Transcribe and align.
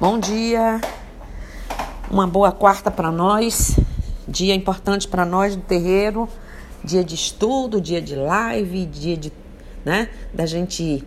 Bom 0.00 0.18
dia, 0.18 0.80
uma 2.10 2.26
boa 2.26 2.50
quarta 2.50 2.90
para 2.90 3.12
nós, 3.12 3.78
dia 4.26 4.52
importante 4.52 5.06
para 5.06 5.24
nós 5.24 5.54
do 5.54 5.62
terreiro, 5.62 6.28
dia 6.82 7.04
de 7.04 7.14
estudo, 7.14 7.80
dia 7.80 8.02
de 8.02 8.16
live, 8.16 8.86
dia 8.86 9.16
de, 9.16 9.32
né, 9.84 10.08
da 10.34 10.44
gente 10.44 11.04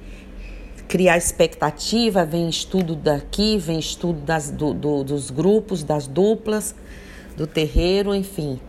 criar 0.88 1.18
expectativa, 1.18 2.26
vem 2.26 2.48
estudo 2.48 2.96
daqui, 2.96 3.58
vem 3.58 3.80
estudo 3.80 4.22
das, 4.22 4.50
do, 4.50 4.74
do, 4.74 5.04
dos 5.04 5.30
grupos, 5.30 5.84
das 5.84 6.08
duplas, 6.08 6.74
do 7.36 7.46
terreiro, 7.46 8.16
enfim. 8.16 8.62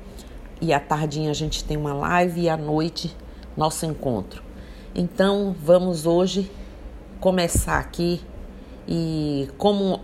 E 0.61 0.73
à 0.73 0.81
tardinha 0.81 1.31
a 1.31 1.35
gente 1.35 1.63
tem 1.63 1.77
uma 1.77 1.95
live 1.95 2.41
e 2.41 2.49
à 2.49 2.57
noite 2.57 3.15
nosso 3.57 3.87
encontro. 3.87 4.43
Então 4.93 5.55
vamos 5.63 6.05
hoje 6.05 6.51
começar 7.21 7.79
aqui 7.79 8.21
e 8.87 9.49
como 9.59 10.01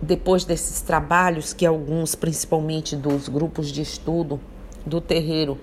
depois 0.00 0.44
desses 0.44 0.80
trabalhos 0.80 1.52
que 1.52 1.64
alguns, 1.64 2.14
principalmente 2.14 2.96
dos 2.96 3.28
grupos 3.28 3.68
de 3.68 3.82
estudo 3.82 4.40
do 4.84 5.00
terreiro, 5.00 5.58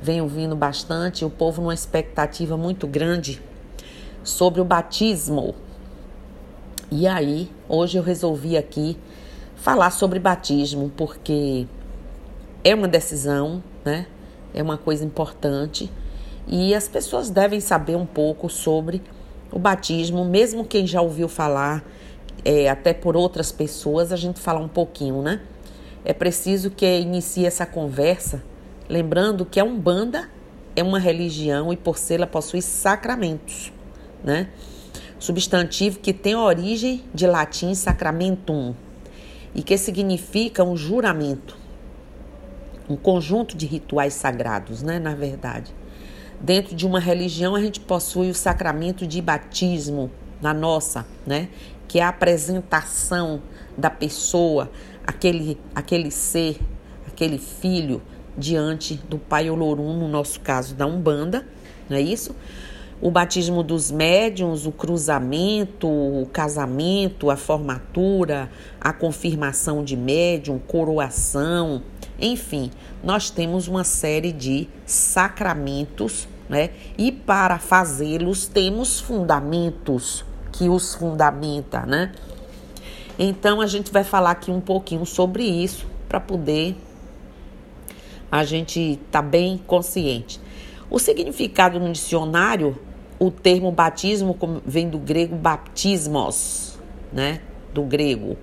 vem 0.00 0.20
ouvindo 0.20 0.56
bastante, 0.56 1.24
o 1.24 1.30
povo 1.30 1.62
numa 1.62 1.74
expectativa 1.74 2.56
muito 2.56 2.86
grande 2.86 3.40
sobre 4.22 4.60
o 4.60 4.64
batismo. 4.64 5.54
E 6.90 7.06
aí, 7.06 7.50
hoje 7.68 7.96
eu 7.98 8.02
resolvi 8.02 8.56
aqui 8.56 8.96
falar 9.56 9.90
sobre 9.90 10.18
batismo, 10.18 10.92
porque 10.96 11.66
é 12.62 12.74
uma 12.74 12.88
decisão, 12.88 13.62
né? 13.84 14.06
É 14.52 14.62
uma 14.62 14.76
coisa 14.76 15.04
importante 15.04 15.90
e 16.46 16.74
as 16.74 16.86
pessoas 16.86 17.28
devem 17.28 17.60
saber 17.60 17.96
um 17.96 18.06
pouco 18.06 18.48
sobre 18.48 19.02
o 19.52 19.58
batismo, 19.58 20.24
mesmo 20.24 20.64
quem 20.64 20.86
já 20.86 21.00
ouviu 21.00 21.28
falar 21.28 21.84
é, 22.44 22.68
até 22.68 22.92
por 22.92 23.16
outras 23.16 23.50
pessoas, 23.50 24.12
a 24.12 24.16
gente 24.16 24.38
fala 24.38 24.60
um 24.60 24.68
pouquinho, 24.68 25.22
né? 25.22 25.40
É 26.04 26.12
preciso 26.12 26.70
que 26.70 26.86
inicie 26.86 27.44
essa 27.44 27.66
conversa, 27.66 28.42
lembrando 28.88 29.44
que 29.44 29.58
a 29.58 29.64
Umbanda 29.64 30.28
é 30.76 30.82
uma 30.82 30.98
religião 30.98 31.72
e 31.72 31.76
por 31.76 31.98
ser 31.98 32.14
ela 32.14 32.26
possui 32.26 32.62
sacramentos, 32.62 33.72
né? 34.22 34.48
Substantivo 35.18 35.98
que 35.98 36.12
tem 36.12 36.36
origem 36.36 37.02
de 37.12 37.26
latim 37.26 37.74
sacramentum 37.74 38.74
e 39.54 39.62
que 39.62 39.76
significa 39.76 40.62
um 40.62 40.76
juramento, 40.76 41.56
um 42.88 42.94
conjunto 42.94 43.56
de 43.56 43.66
rituais 43.66 44.14
sagrados, 44.14 44.82
né? 44.82 44.98
Na 44.98 45.14
verdade. 45.14 45.74
Dentro 46.40 46.74
de 46.74 46.86
uma 46.86 47.00
religião, 47.00 47.54
a 47.54 47.60
gente 47.60 47.80
possui 47.80 48.30
o 48.30 48.34
sacramento 48.34 49.06
de 49.06 49.20
batismo, 49.22 50.10
na 50.40 50.52
nossa, 50.52 51.06
né? 51.26 51.48
que 51.88 51.98
é 51.98 52.02
a 52.02 52.08
apresentação 52.08 53.40
da 53.76 53.90
pessoa, 53.90 54.70
aquele, 55.06 55.58
aquele 55.74 56.10
ser, 56.10 56.58
aquele 57.06 57.38
filho 57.38 58.02
diante 58.36 58.94
do 59.08 59.18
Pai 59.18 59.48
Olorum, 59.48 59.98
no 59.98 60.08
nosso 60.08 60.40
caso 60.40 60.74
da 60.74 60.86
Umbanda, 60.86 61.46
não 61.88 61.96
é 61.96 62.00
isso? 62.00 62.34
O 63.00 63.10
batismo 63.10 63.62
dos 63.62 63.90
médiums, 63.90 64.66
o 64.66 64.72
cruzamento, 64.72 65.86
o 65.86 66.26
casamento, 66.32 67.30
a 67.30 67.36
formatura, 67.36 68.50
a 68.80 68.92
confirmação 68.92 69.84
de 69.84 69.96
médium, 69.96 70.58
coroação, 70.58 71.82
enfim, 72.20 72.70
nós 73.02 73.30
temos 73.30 73.68
uma 73.68 73.84
série 73.84 74.32
de 74.32 74.68
sacramentos, 74.84 76.28
né? 76.48 76.70
E 76.96 77.12
para 77.12 77.58
fazê-los 77.58 78.46
temos 78.46 79.00
fundamentos 79.00 80.24
que 80.52 80.68
os 80.68 80.94
fundamenta, 80.94 81.84
né? 81.84 82.12
Então 83.18 83.60
a 83.60 83.66
gente 83.66 83.92
vai 83.92 84.04
falar 84.04 84.32
aqui 84.32 84.50
um 84.50 84.60
pouquinho 84.60 85.04
sobre 85.04 85.44
isso 85.44 85.86
para 86.08 86.20
poder 86.20 86.76
a 88.30 88.44
gente 88.44 88.98
tá 89.10 89.22
bem 89.22 89.60
consciente. 89.66 90.40
O 90.90 90.98
significado 90.98 91.78
no 91.78 91.92
dicionário, 91.92 92.78
o 93.18 93.30
termo 93.30 93.70
batismo 93.72 94.36
vem 94.64 94.88
do 94.88 94.98
grego 94.98 95.36
baptismos, 95.36 96.78
né? 97.12 97.40
Do 97.72 97.82
grego, 97.82 98.36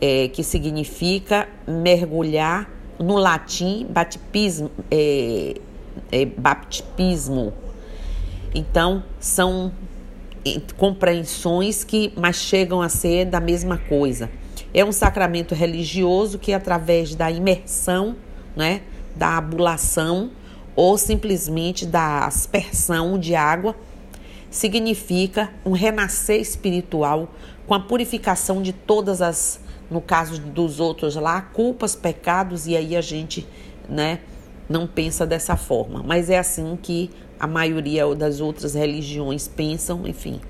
é, 0.00 0.28
que 0.28 0.42
significa 0.42 1.48
mergulhar 1.66 2.68
no 2.98 3.16
latim 3.16 3.86
baptismo, 3.88 4.70
é, 4.90 5.54
é, 6.10 6.24
baptismo. 6.24 7.52
Então 8.54 9.02
são 9.20 9.72
compreensões 10.76 11.82
que 11.82 12.12
mas 12.16 12.36
chegam 12.36 12.80
a 12.80 12.88
ser 12.88 13.26
da 13.26 13.40
mesma 13.40 13.78
coisa. 13.78 14.30
É 14.72 14.84
um 14.84 14.92
sacramento 14.92 15.54
religioso 15.54 16.38
que 16.38 16.52
através 16.52 17.14
da 17.14 17.30
imersão, 17.30 18.16
né, 18.54 18.82
da 19.14 19.38
abulação 19.38 20.30
ou 20.74 20.98
simplesmente 20.98 21.86
da 21.86 22.26
aspersão 22.26 23.18
de 23.18 23.34
água 23.34 23.74
significa 24.50 25.50
um 25.64 25.72
renascer 25.72 26.40
espiritual 26.40 27.28
com 27.66 27.74
a 27.74 27.80
purificação 27.80 28.62
de 28.62 28.72
todas 28.72 29.20
as, 29.20 29.60
no 29.90 30.00
caso 30.00 30.40
dos 30.40 30.80
outros 30.80 31.16
lá, 31.16 31.40
culpas, 31.40 31.94
pecados 31.94 32.66
e 32.66 32.76
aí 32.76 32.96
a 32.96 33.00
gente, 33.00 33.46
né, 33.88 34.20
não 34.68 34.86
pensa 34.86 35.26
dessa 35.26 35.56
forma, 35.56 36.02
mas 36.04 36.28
é 36.28 36.38
assim 36.38 36.78
que 36.80 37.10
a 37.38 37.46
maioria 37.46 38.12
das 38.14 38.40
outras 38.40 38.74
religiões 38.74 39.46
pensam, 39.46 40.06
enfim. 40.06 40.40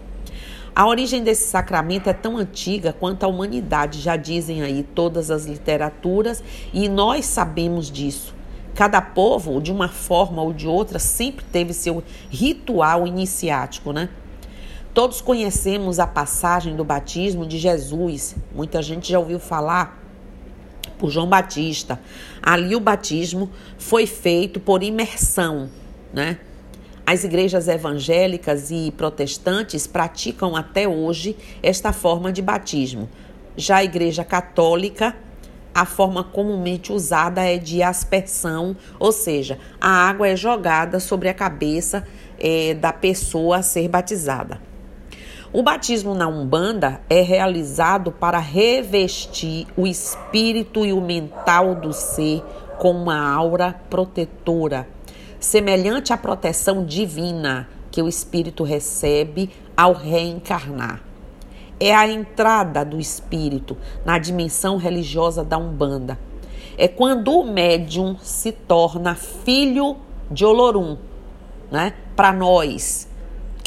A 0.74 0.86
origem 0.86 1.24
desse 1.24 1.48
sacramento 1.48 2.08
é 2.08 2.12
tão 2.12 2.36
antiga 2.36 2.92
quanto 2.92 3.24
a 3.24 3.26
humanidade, 3.26 4.00
já 4.00 4.14
dizem 4.14 4.62
aí 4.62 4.82
todas 4.82 5.30
as 5.30 5.46
literaturas, 5.46 6.42
e 6.72 6.88
nós 6.88 7.24
sabemos 7.24 7.90
disso. 7.90 8.34
Cada 8.74 9.00
povo, 9.00 9.58
de 9.60 9.72
uma 9.72 9.88
forma 9.88 10.42
ou 10.42 10.52
de 10.52 10.68
outra, 10.68 10.98
sempre 10.98 11.44
teve 11.50 11.72
seu 11.72 12.04
ritual 12.28 13.06
iniciático, 13.06 13.90
né? 13.90 14.10
Todos 14.96 15.20
conhecemos 15.20 15.98
a 15.98 16.06
passagem 16.06 16.74
do 16.74 16.82
batismo 16.82 17.44
de 17.44 17.58
Jesus. 17.58 18.34
Muita 18.54 18.80
gente 18.80 19.12
já 19.12 19.18
ouviu 19.18 19.38
falar 19.38 20.02
por 20.98 21.10
João 21.10 21.28
Batista. 21.28 22.00
Ali 22.42 22.74
o 22.74 22.80
batismo 22.80 23.50
foi 23.76 24.06
feito 24.06 24.58
por 24.58 24.82
imersão, 24.82 25.68
né? 26.14 26.38
As 27.04 27.24
igrejas 27.24 27.68
evangélicas 27.68 28.70
e 28.70 28.90
protestantes 28.90 29.86
praticam 29.86 30.56
até 30.56 30.88
hoje 30.88 31.36
esta 31.62 31.92
forma 31.92 32.32
de 32.32 32.40
batismo. 32.40 33.06
Já 33.54 33.76
a 33.76 33.84
igreja 33.84 34.24
católica, 34.24 35.14
a 35.74 35.84
forma 35.84 36.24
comumente 36.24 36.90
usada 36.90 37.42
é 37.42 37.58
de 37.58 37.82
aspersão, 37.82 38.74
ou 38.98 39.12
seja, 39.12 39.58
a 39.78 39.90
água 39.90 40.26
é 40.26 40.34
jogada 40.34 40.98
sobre 40.98 41.28
a 41.28 41.34
cabeça 41.34 42.08
é, 42.38 42.72
da 42.72 42.94
pessoa 42.94 43.58
a 43.58 43.62
ser 43.62 43.88
batizada. 43.88 44.58
O 45.56 45.62
batismo 45.62 46.14
na 46.14 46.28
Umbanda 46.28 47.00
é 47.08 47.22
realizado 47.22 48.12
para 48.12 48.38
revestir 48.38 49.66
o 49.74 49.86
espírito 49.86 50.84
e 50.84 50.92
o 50.92 51.00
mental 51.00 51.74
do 51.74 51.94
ser 51.94 52.44
com 52.78 52.90
uma 52.90 53.26
aura 53.26 53.74
protetora 53.88 54.86
semelhante 55.40 56.12
à 56.12 56.16
proteção 56.18 56.84
divina 56.84 57.66
que 57.90 58.02
o 58.02 58.06
espírito 58.06 58.64
recebe 58.64 59.48
ao 59.74 59.94
reencarnar. 59.94 61.00
É 61.80 61.94
a 61.94 62.06
entrada 62.06 62.84
do 62.84 63.00
espírito 63.00 63.78
na 64.04 64.18
dimensão 64.18 64.76
religiosa 64.76 65.42
da 65.42 65.56
Umbanda. 65.56 66.18
É 66.76 66.86
quando 66.86 67.32
o 67.32 67.50
médium 67.50 68.18
se 68.18 68.52
torna 68.52 69.14
filho 69.14 69.96
de 70.30 70.44
Olorum, 70.44 70.98
né? 71.70 71.94
Para 72.14 72.30
nós, 72.30 73.05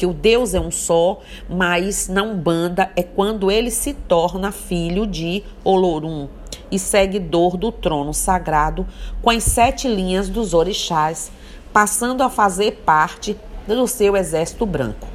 que 0.00 0.06
o 0.06 0.14
Deus 0.14 0.54
é 0.54 0.60
um 0.60 0.70
só, 0.70 1.20
mas 1.46 2.08
na 2.08 2.22
Umbanda 2.22 2.90
é 2.96 3.02
quando 3.02 3.50
ele 3.50 3.70
se 3.70 3.92
torna 3.92 4.50
filho 4.50 5.06
de 5.06 5.44
Olorum 5.62 6.26
e 6.72 6.78
seguidor 6.78 7.58
do 7.58 7.70
trono 7.70 8.14
sagrado 8.14 8.86
com 9.20 9.28
as 9.28 9.44
sete 9.44 9.86
linhas 9.86 10.30
dos 10.30 10.54
orixás 10.54 11.30
passando 11.70 12.22
a 12.22 12.30
fazer 12.30 12.82
parte 12.82 13.36
do 13.68 13.86
seu 13.86 14.16
exército 14.16 14.64
branco. 14.64 15.06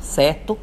Certo? 0.00 0.56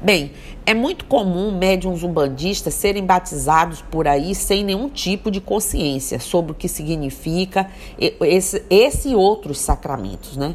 Bem, 0.00 0.32
é 0.64 0.72
muito 0.72 1.04
comum 1.04 1.54
médiums 1.54 2.02
umbandistas 2.02 2.72
serem 2.72 3.04
batizados 3.04 3.82
por 3.82 4.08
aí 4.08 4.34
sem 4.34 4.64
nenhum 4.64 4.88
tipo 4.88 5.30
de 5.30 5.38
consciência 5.38 6.18
sobre 6.18 6.52
o 6.52 6.54
que 6.54 6.66
significa 6.66 7.70
esse, 7.98 8.64
esse 8.70 9.10
e 9.10 9.14
outros 9.14 9.60
sacramentos, 9.60 10.34
né? 10.34 10.54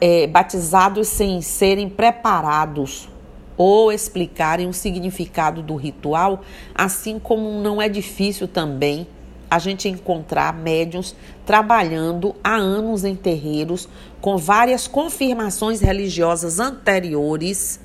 É, 0.00 0.26
batizados 0.26 1.08
sem 1.08 1.40
serem 1.40 1.88
preparados 1.88 3.08
ou 3.56 3.92
explicarem 3.92 4.66
o 4.66 4.72
significado 4.72 5.62
do 5.62 5.76
ritual, 5.76 6.40
assim 6.74 7.18
como 7.18 7.60
não 7.62 7.80
é 7.80 7.88
difícil 7.88 8.48
também 8.48 9.06
a 9.50 9.58
gente 9.58 9.88
encontrar 9.88 10.52
médiums 10.52 11.14
trabalhando 11.44 12.34
há 12.42 12.54
anos 12.54 13.04
em 13.04 13.14
terreiros 13.14 13.88
com 14.20 14.36
várias 14.36 14.86
confirmações 14.86 15.80
religiosas 15.80 16.58
anteriores 16.58 17.80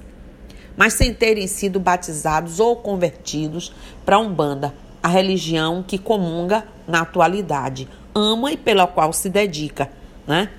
mas 0.77 0.93
sem 0.93 1.13
terem 1.13 1.47
sido 1.47 1.79
batizados 1.79 2.59
ou 2.59 2.75
convertidos 2.75 3.73
para 4.05 4.19
Umbanda, 4.19 4.73
a 5.01 5.07
religião 5.07 5.83
que 5.85 5.97
comunga 5.97 6.65
na 6.87 7.01
atualidade, 7.01 7.87
ama 8.13 8.51
e 8.51 8.57
pela 8.57 8.87
qual 8.87 9.13
se 9.13 9.29
dedica, 9.29 9.89
né? 10.27 10.49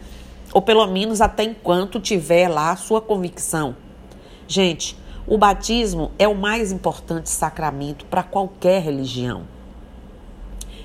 Ou 0.57 0.63
pelo 0.63 0.87
menos 0.87 1.21
até 1.21 1.45
enquanto 1.45 2.01
tiver 2.01 2.49
lá 2.49 2.71
a 2.71 2.77
sua 2.77 2.99
convicção. 2.99 3.77
Gente, 4.49 4.97
o 5.27 5.37
batismo 5.37 6.13
é 6.19 6.27
o 6.27 6.35
mais 6.35 6.73
importante 6.73 7.29
sacramento 7.29 8.07
para 8.07 8.23
qualquer 8.23 8.81
religião. 8.81 9.43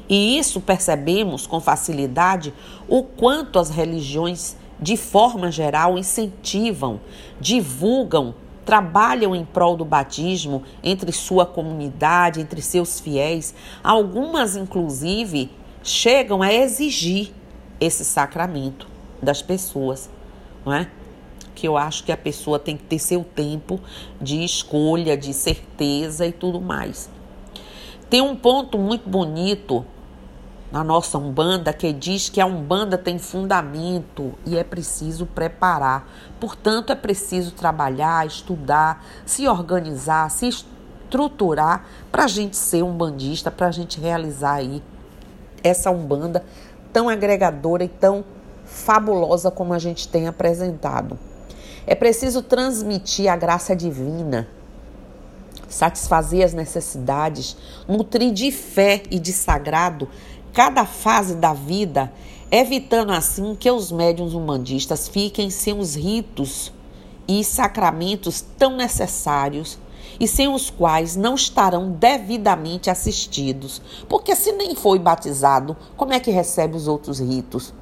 E 0.09 0.37
isso 0.37 0.59
percebemos 0.59 1.47
com 1.47 1.61
facilidade 1.61 2.53
o 2.85 3.01
quanto 3.01 3.57
as 3.57 3.69
religiões, 3.69 4.57
de 4.77 4.97
forma 4.97 5.49
geral, 5.49 5.97
incentivam, 5.97 6.99
divulgam, 7.39 8.35
trabalham 8.65 9.33
em 9.33 9.45
prol 9.45 9.77
do 9.77 9.85
batismo 9.85 10.63
entre 10.83 11.13
sua 11.13 11.45
comunidade, 11.45 12.41
entre 12.41 12.61
seus 12.61 12.99
fiéis. 12.99 13.55
Algumas, 13.81 14.57
inclusive, 14.57 15.49
chegam 15.81 16.41
a 16.41 16.53
exigir 16.53 17.31
esse 17.79 18.03
sacramento 18.03 18.90
das 19.21 19.41
pessoas, 19.41 20.09
não 20.65 20.73
é? 20.73 20.89
Que 21.53 21.67
eu 21.67 21.77
acho 21.77 22.03
que 22.03 22.11
a 22.11 22.17
pessoa 22.17 22.57
tem 22.57 22.75
que 22.75 22.83
ter 22.83 22.99
seu 22.99 23.23
tempo 23.23 23.79
de 24.19 24.43
escolha, 24.43 25.15
de 25.17 25.33
certeza 25.33 26.25
e 26.25 26.31
tudo 26.31 26.59
mais. 26.59 27.09
Tem 28.09 28.21
um 28.21 28.35
ponto 28.35 28.77
muito 28.77 29.07
bonito 29.07 29.85
na 30.71 30.83
nossa 30.83 31.17
Umbanda 31.17 31.73
que 31.73 31.91
diz 31.91 32.29
que 32.29 32.39
a 32.39 32.45
Umbanda 32.45 32.97
tem 32.97 33.19
fundamento 33.19 34.33
e 34.45 34.57
é 34.57 34.63
preciso 34.63 35.25
preparar. 35.25 36.09
Portanto, 36.39 36.91
é 36.91 36.95
preciso 36.95 37.51
trabalhar, 37.51 38.25
estudar, 38.25 39.03
se 39.25 39.47
organizar, 39.47 40.31
se 40.31 40.47
estruturar 40.47 41.85
para 42.11 42.23
a 42.23 42.27
gente 42.27 42.55
ser 42.55 42.83
um 42.83 42.93
bandista, 42.93 43.51
para 43.51 43.67
a 43.67 43.71
gente 43.71 43.99
realizar 43.99 44.55
aí 44.55 44.81
essa 45.61 45.91
Umbanda 45.91 46.43
tão 46.93 47.09
agregadora 47.09 47.83
e 47.83 47.89
tão 47.89 48.23
fabulosa 48.71 49.51
como 49.51 49.73
a 49.73 49.79
gente 49.79 50.07
tem 50.07 50.27
apresentado. 50.27 51.19
É 51.85 51.93
preciso 51.93 52.41
transmitir 52.41 53.31
a 53.31 53.35
graça 53.35 53.75
divina, 53.75 54.47
satisfazer 55.67 56.45
as 56.45 56.53
necessidades, 56.53 57.57
nutrir 57.87 58.31
de 58.31 58.51
fé 58.51 59.03
e 59.11 59.19
de 59.19 59.33
sagrado 59.33 60.07
cada 60.53 60.85
fase 60.85 61.35
da 61.35 61.53
vida, 61.53 62.11
evitando 62.49 63.11
assim 63.11 63.55
que 63.55 63.69
os 63.69 63.91
médiuns 63.91 64.33
humanistas 64.33 65.07
fiquem 65.07 65.49
sem 65.49 65.77
os 65.77 65.95
ritos 65.95 66.71
e 67.27 67.43
sacramentos 67.43 68.41
tão 68.57 68.75
necessários 68.75 69.77
e 70.19 70.27
sem 70.27 70.47
os 70.47 70.69
quais 70.69 71.15
não 71.15 71.35
estarão 71.35 71.91
devidamente 71.91 72.89
assistidos. 72.89 73.81
Porque 74.07 74.35
se 74.35 74.51
nem 74.51 74.75
foi 74.75 74.99
batizado, 74.99 75.75
como 75.95 76.13
é 76.13 76.19
que 76.19 76.31
recebe 76.31 76.75
os 76.75 76.87
outros 76.87 77.19
ritos? 77.19 77.73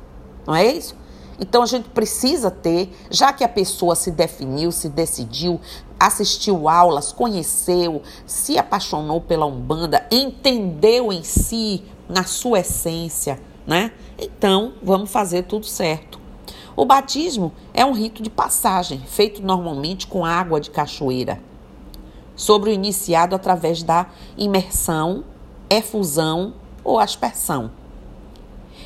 Não 0.46 0.56
é 0.56 0.66
isso? 0.66 0.96
Então 1.40 1.64
a 1.64 1.66
gente 1.66 1.90
precisa 1.90 2.52
ter, 2.52 2.94
já 3.10 3.32
que 3.32 3.44
a 3.44 3.50
pessoa 3.50 3.96
se 3.96 4.12
definiu, 4.12 4.72
se 4.72 4.90
decidiu, 4.90 5.60
assistiu 6.00 6.68
aulas, 6.68 7.12
conheceu, 7.12 8.02
se 8.26 8.58
apaixonou 8.58 9.22
pela 9.22 9.46
Umbanda, 9.46 10.06
entendeu 10.12 11.14
em 11.14 11.24
si, 11.24 11.84
na 12.10 12.24
sua 12.24 12.60
essência, 12.60 13.40
né? 13.66 13.92
Então 14.18 14.74
vamos 14.84 15.10
fazer 15.12 15.44
tudo 15.44 15.66
certo. 15.66 16.20
O 16.76 16.86
batismo 16.86 17.54
é 17.74 17.86
um 17.86 17.94
rito 17.94 18.22
de 18.22 18.30
passagem, 18.30 19.00
feito 19.00 19.42
normalmente 19.42 20.08
com 20.08 20.26
água 20.26 20.60
de 20.60 20.70
cachoeira 20.70 21.42
sobre 22.40 22.70
o 22.70 22.74
iniciado 22.74 23.36
através 23.36 23.84
da 23.84 24.08
imersão, 24.38 25.26
efusão 25.70 26.54
ou 26.86 26.98
aspersão. 26.98 27.70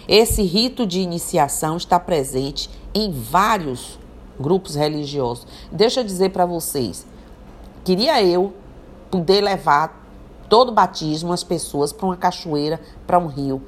Esse 0.08 0.44
rito 0.44 0.86
de 0.86 1.00
iniciação 1.00 1.78
está 1.78 2.00
presente 2.00 2.70
em 2.94 3.12
vários 3.12 3.98
grupos 4.40 4.76
religiosos. 4.76 5.48
Deixa 5.72 6.02
eu 6.02 6.04
dizer 6.04 6.32
para 6.32 6.46
vocês, 6.46 7.06
queria 7.84 8.24
eu 8.24 8.54
poder 9.10 9.42
levar 9.42 10.02
todo 10.50 10.72
batismo 10.72 11.32
as 11.32 11.44
pessoas 11.44 11.94
para 11.94 12.06
uma 12.06 12.18
cachoeira, 12.18 12.80
para 13.08 13.18
um 13.18 13.28
rio. 13.28 13.62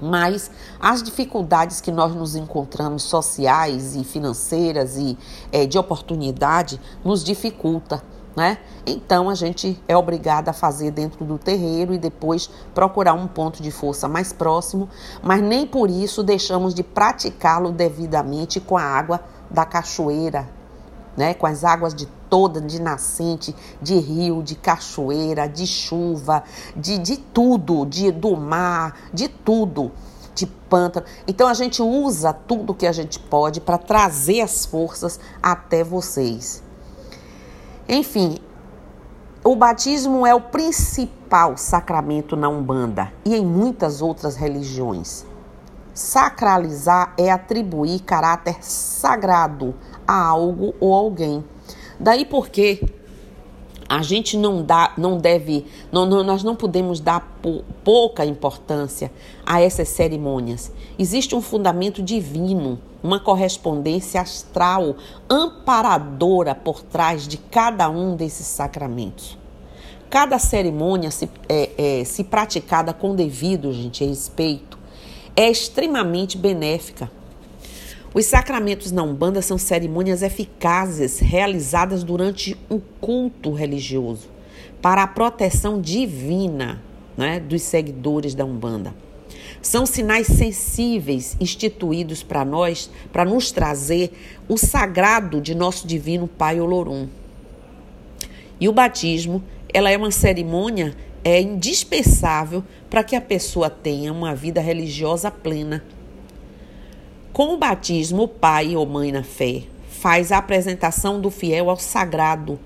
Mas 0.00 0.50
as 0.78 1.02
dificuldades 1.02 1.80
que 1.80 1.90
nós 1.90 2.14
nos 2.14 2.34
encontramos 2.34 3.04
sociais 3.04 3.96
e 3.96 4.04
financeiras 4.04 4.96
e 4.96 5.16
é, 5.50 5.64
de 5.64 5.78
oportunidade 5.78 6.80
nos 7.04 7.24
dificulta 7.24 8.02
né? 8.36 8.58
Então 8.86 9.30
a 9.30 9.34
gente 9.34 9.80
é 9.86 9.96
obrigada 9.96 10.50
a 10.50 10.54
fazer 10.54 10.90
dentro 10.90 11.24
do 11.24 11.38
terreiro 11.38 11.94
e 11.94 11.98
depois 11.98 12.50
procurar 12.74 13.14
um 13.14 13.26
ponto 13.26 13.62
de 13.62 13.70
força 13.70 14.08
mais 14.08 14.32
próximo, 14.32 14.88
mas 15.22 15.40
nem 15.40 15.66
por 15.66 15.88
isso 15.88 16.22
deixamos 16.22 16.74
de 16.74 16.82
praticá-lo 16.82 17.70
devidamente 17.70 18.60
com 18.60 18.76
a 18.76 18.82
água 18.82 19.20
da 19.50 19.64
cachoeira, 19.64 20.48
né? 21.16 21.34
Com 21.34 21.46
as 21.46 21.62
águas 21.62 21.94
de 21.94 22.06
toda, 22.28 22.60
de 22.60 22.82
nascente, 22.82 23.54
de 23.80 23.94
rio, 23.96 24.42
de 24.42 24.56
cachoeira, 24.56 25.48
de 25.48 25.66
chuva, 25.66 26.42
de, 26.76 26.98
de 26.98 27.16
tudo, 27.16 27.86
de 27.86 28.10
do 28.10 28.36
mar, 28.36 28.96
de 29.12 29.28
tudo 29.28 29.92
de 30.34 30.46
pântano. 30.46 31.06
Então 31.28 31.46
a 31.46 31.54
gente 31.54 31.80
usa 31.80 32.32
tudo 32.32 32.74
que 32.74 32.88
a 32.88 32.92
gente 32.92 33.20
pode 33.20 33.60
para 33.60 33.78
trazer 33.78 34.40
as 34.40 34.66
forças 34.66 35.20
até 35.40 35.84
vocês. 35.84 36.63
Enfim, 37.88 38.38
o 39.44 39.54
batismo 39.54 40.26
é 40.26 40.34
o 40.34 40.40
principal 40.40 41.56
sacramento 41.58 42.34
na 42.34 42.48
Umbanda 42.48 43.12
e 43.26 43.34
em 43.34 43.44
muitas 43.44 44.00
outras 44.00 44.36
religiões. 44.36 45.26
Sacralizar 45.92 47.12
é 47.18 47.30
atribuir 47.30 48.00
caráter 48.00 48.56
sagrado 48.62 49.74
a 50.08 50.18
algo 50.18 50.74
ou 50.80 50.94
alguém. 50.94 51.44
Daí 52.00 52.24
porque 52.24 52.82
a 53.86 54.02
gente 54.02 54.38
não 54.38 54.64
dá, 54.64 54.94
não 54.96 55.18
deve, 55.18 55.66
não, 55.92 56.06
não, 56.06 56.24
nós 56.24 56.42
não 56.42 56.56
podemos 56.56 56.98
dar 56.98 57.38
pouca 57.84 58.24
importância 58.24 59.12
a 59.44 59.60
essas 59.60 59.88
cerimônias. 59.90 60.72
Existe 60.98 61.36
um 61.36 61.42
fundamento 61.42 62.02
divino, 62.02 62.78
uma 63.04 63.20
correspondência 63.20 64.20
astral 64.20 64.96
amparadora 65.30 66.56
por 66.56 66.82
trás 66.82 67.28
de 67.28 67.36
cada 67.36 67.88
um 67.88 68.16
desses 68.16 68.48
sacramentos. 68.48 69.38
Cada 70.10 70.40
cerimônia, 70.40 71.12
se, 71.12 71.30
é, 71.48 72.00
é, 72.00 72.04
se 72.04 72.24
praticada 72.24 72.92
com 72.92 73.14
devido, 73.14 73.72
gente, 73.72 74.04
respeito, 74.04 74.76
é 75.36 75.48
extremamente 75.48 76.36
benéfica 76.36 77.08
os 78.14 78.26
sacramentos 78.26 78.92
na 78.92 79.02
Umbanda 79.02 79.42
são 79.42 79.58
cerimônias 79.58 80.22
eficazes 80.22 81.18
realizadas 81.18 82.04
durante 82.04 82.56
um 82.70 82.80
culto 83.00 83.52
religioso 83.52 84.28
para 84.80 85.02
a 85.02 85.06
proteção 85.08 85.80
divina 85.80 86.80
né, 87.16 87.40
dos 87.40 87.62
seguidores 87.62 88.32
da 88.32 88.44
Umbanda. 88.44 88.94
São 89.64 89.84
sinais 89.84 90.28
sensíveis 90.28 91.36
instituídos 91.40 92.22
para 92.22 92.44
nós, 92.44 92.88
para 93.12 93.24
nos 93.24 93.50
trazer 93.50 94.12
o 94.48 94.56
sagrado 94.56 95.40
de 95.40 95.56
nosso 95.56 95.88
divino 95.88 96.28
Pai 96.28 96.60
Olorum. 96.60 97.08
E 98.60 98.68
o 98.68 98.72
batismo, 98.72 99.42
ela 99.72 99.90
é 99.90 99.96
uma 99.96 100.12
cerimônia 100.12 100.94
é 101.24 101.40
indispensável 101.40 102.62
para 102.88 103.02
que 103.02 103.16
a 103.16 103.20
pessoa 103.20 103.68
tenha 103.68 104.12
uma 104.12 104.34
vida 104.34 104.60
religiosa 104.60 105.30
plena 105.30 105.82
com 107.34 107.52
o 107.52 107.56
batismo, 107.56 108.22
o 108.22 108.28
pai 108.28 108.76
ou 108.76 108.86
mãe 108.86 109.10
na 109.10 109.24
fé 109.24 109.64
faz 109.90 110.30
a 110.30 110.38
apresentação 110.38 111.20
do 111.20 111.32
fiel 111.32 111.68
ao 111.68 111.76
sagrado, 111.76 112.60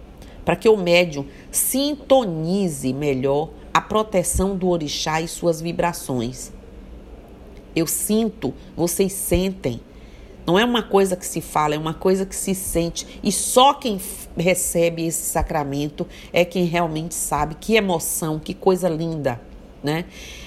para 0.45 0.57
que 0.57 0.69
o 0.69 0.77
médium 0.77 1.25
sintonize 1.51 2.93
melhor 2.93 3.49
a 3.73 3.81
proteção 3.81 4.55
do 4.55 4.69
orixá 4.69 5.23
e 5.23 5.27
suas 5.27 5.63
vibrações. 5.63 6.53
Eu 7.79 7.87
sinto, 7.87 8.55
vocês 8.77 9.13
sentem. 9.13 9.81
Não 10.47 10.59
é 10.59 10.65
uma 10.65 10.83
coisa 10.83 11.15
que 11.15 11.27
se 11.27 11.41
fala, 11.41 11.75
é 11.75 11.79
uma 11.79 11.95
coisa 11.95 12.25
que 12.25 12.35
se 12.35 12.55
sente. 12.55 13.21
E 13.23 13.31
só 13.31 13.75
quem 13.75 14.01
recebe 14.37 15.07
esse 15.07 15.31
sacramento 15.31 16.07
é 16.33 16.45
quem 16.45 16.65
realmente 16.65 17.15
sabe 17.15 17.55
que 17.55 17.77
emoção, 17.77 18.39
que 18.39 18.55
coisa 18.55 18.89
linda 18.89 19.41
né? 19.83 20.07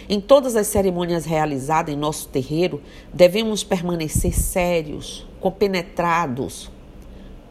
Em 0.10 0.20
todas 0.20 0.56
as 0.56 0.68
cerimônias 0.68 1.26
realizadas 1.26 1.94
em 1.94 1.98
nosso 1.98 2.28
terreiro, 2.28 2.82
devemos 3.14 3.64
permanecer 3.64 4.34
sérios, 4.38 5.26
compenetrados. 5.40 6.70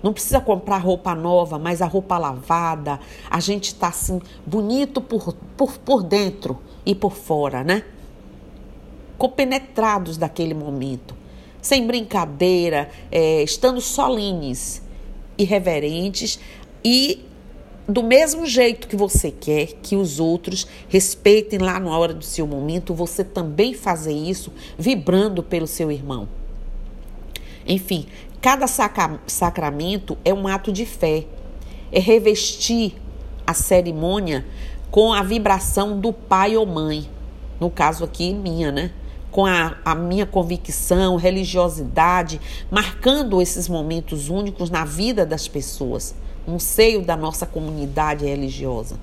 Não 0.03 0.13
precisa 0.13 0.41
comprar 0.41 0.79
roupa 0.79 1.15
nova, 1.15 1.59
mas 1.59 1.83
a 1.83 1.87
roupa 1.87 2.17
lavada. 2.19 3.01
A 3.31 3.41
gente 3.41 3.67
está 3.67 3.89
assim, 3.89 4.21
bonito 4.47 5.01
por, 5.01 5.35
por, 5.57 5.79
por 5.79 6.03
dentro 6.03 6.59
e 6.85 6.95
por 6.95 7.13
fora, 7.13 7.63
né? 7.63 7.85
Compenetrados 9.21 10.17
daquele 10.17 10.55
momento. 10.55 11.15
Sem 11.61 11.87
brincadeira, 11.87 12.89
é, 13.13 13.43
estando 13.43 13.79
solenes 13.83 14.81
e 15.37 15.45
reverentes 15.45 16.41
E 16.83 17.23
do 17.87 18.03
mesmo 18.03 18.47
jeito 18.47 18.89
que 18.89 18.97
você 18.97 19.31
quer 19.31 19.67
que 19.83 19.95
os 19.95 20.19
outros 20.19 20.67
respeitem 20.89 21.59
lá 21.59 21.79
na 21.79 21.99
hora 21.99 22.15
do 22.15 22.25
seu 22.25 22.47
momento, 22.47 22.95
você 22.95 23.23
também 23.23 23.75
fazer 23.75 24.15
isso 24.15 24.51
vibrando 24.79 25.43
pelo 25.43 25.67
seu 25.67 25.93
irmão. 25.93 26.27
Enfim, 27.67 28.07
cada 28.41 28.67
sacramento 28.67 30.17
é 30.25 30.33
um 30.33 30.49
ato 30.49 30.73
de 30.73 30.87
fé, 30.87 31.27
é 31.93 32.01
revestir 32.01 32.95
a 33.47 33.53
cerimônia 33.53 34.47
com 34.91 35.13
a 35.13 35.23
vibração 35.23 36.01
do 36.01 36.11
pai 36.11 36.57
ou 36.57 36.65
mãe, 36.65 37.07
no 37.61 37.69
caso 37.69 38.03
aqui 38.03 38.33
minha, 38.33 38.73
né? 38.73 38.93
Com 39.31 39.47
a, 39.47 39.77
a 39.85 39.95
minha 39.95 40.27
convicção, 40.27 41.17
religiosidade, 41.17 42.41
marcando 42.71 43.41
esses 43.41 43.69
momentos 43.69 44.29
únicos 44.29 44.71
na 44.71 44.85
vida 44.85 45.25
das 45.25 45.47
pessoas 45.47 46.15
no 46.47 46.59
seio 46.59 47.03
da 47.03 47.17
nossa 47.17 47.47
comunidade 47.47 48.25
religiosa. 48.25 48.99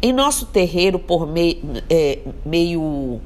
Em 0.00 0.12
nosso 0.12 0.46
terreiro, 0.46 0.98
por 0.98 1.26
meio, 1.26 1.60
é, 1.90 2.20
meio 2.44 3.20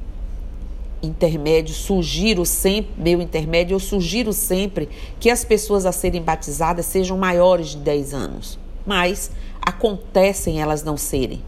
intermédio, 1.01 1.73
sugiro 1.73 2.45
sempre, 2.45 2.91
meio 2.97 3.21
intermédio, 3.21 3.75
eu 3.75 3.79
sugiro 3.79 4.33
sempre 4.33 4.89
que 5.19 5.29
as 5.29 5.45
pessoas 5.45 5.85
a 5.85 5.91
serem 5.91 6.21
batizadas 6.21 6.85
sejam 6.85 7.17
maiores 7.17 7.69
de 7.69 7.77
10 7.77 8.13
anos. 8.13 8.59
Mas 8.85 9.31
acontecem 9.61 10.61
elas 10.61 10.83
não 10.83 10.97
serem. 10.97 11.41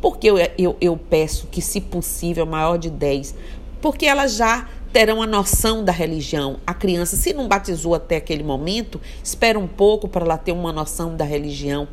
Por 0.00 0.18
que 0.18 0.26
eu, 0.26 0.36
eu, 0.58 0.76
eu 0.80 0.96
peço 0.96 1.46
que, 1.46 1.62
se 1.62 1.80
possível, 1.80 2.44
maior 2.44 2.76
de 2.76 2.90
10? 2.90 3.34
Porque 3.80 4.06
elas 4.06 4.36
já 4.36 4.68
terão 4.92 5.20
a 5.20 5.26
noção 5.26 5.82
da 5.84 5.92
religião. 5.92 6.58
A 6.66 6.72
criança, 6.72 7.16
se 7.16 7.32
não 7.32 7.48
batizou 7.48 7.94
até 7.94 8.16
aquele 8.16 8.44
momento, 8.44 9.00
espera 9.22 9.58
um 9.58 9.66
pouco 9.66 10.06
para 10.06 10.24
ela 10.24 10.38
ter 10.38 10.52
uma 10.52 10.72
noção 10.72 11.16
da 11.16 11.24
religião 11.24 11.88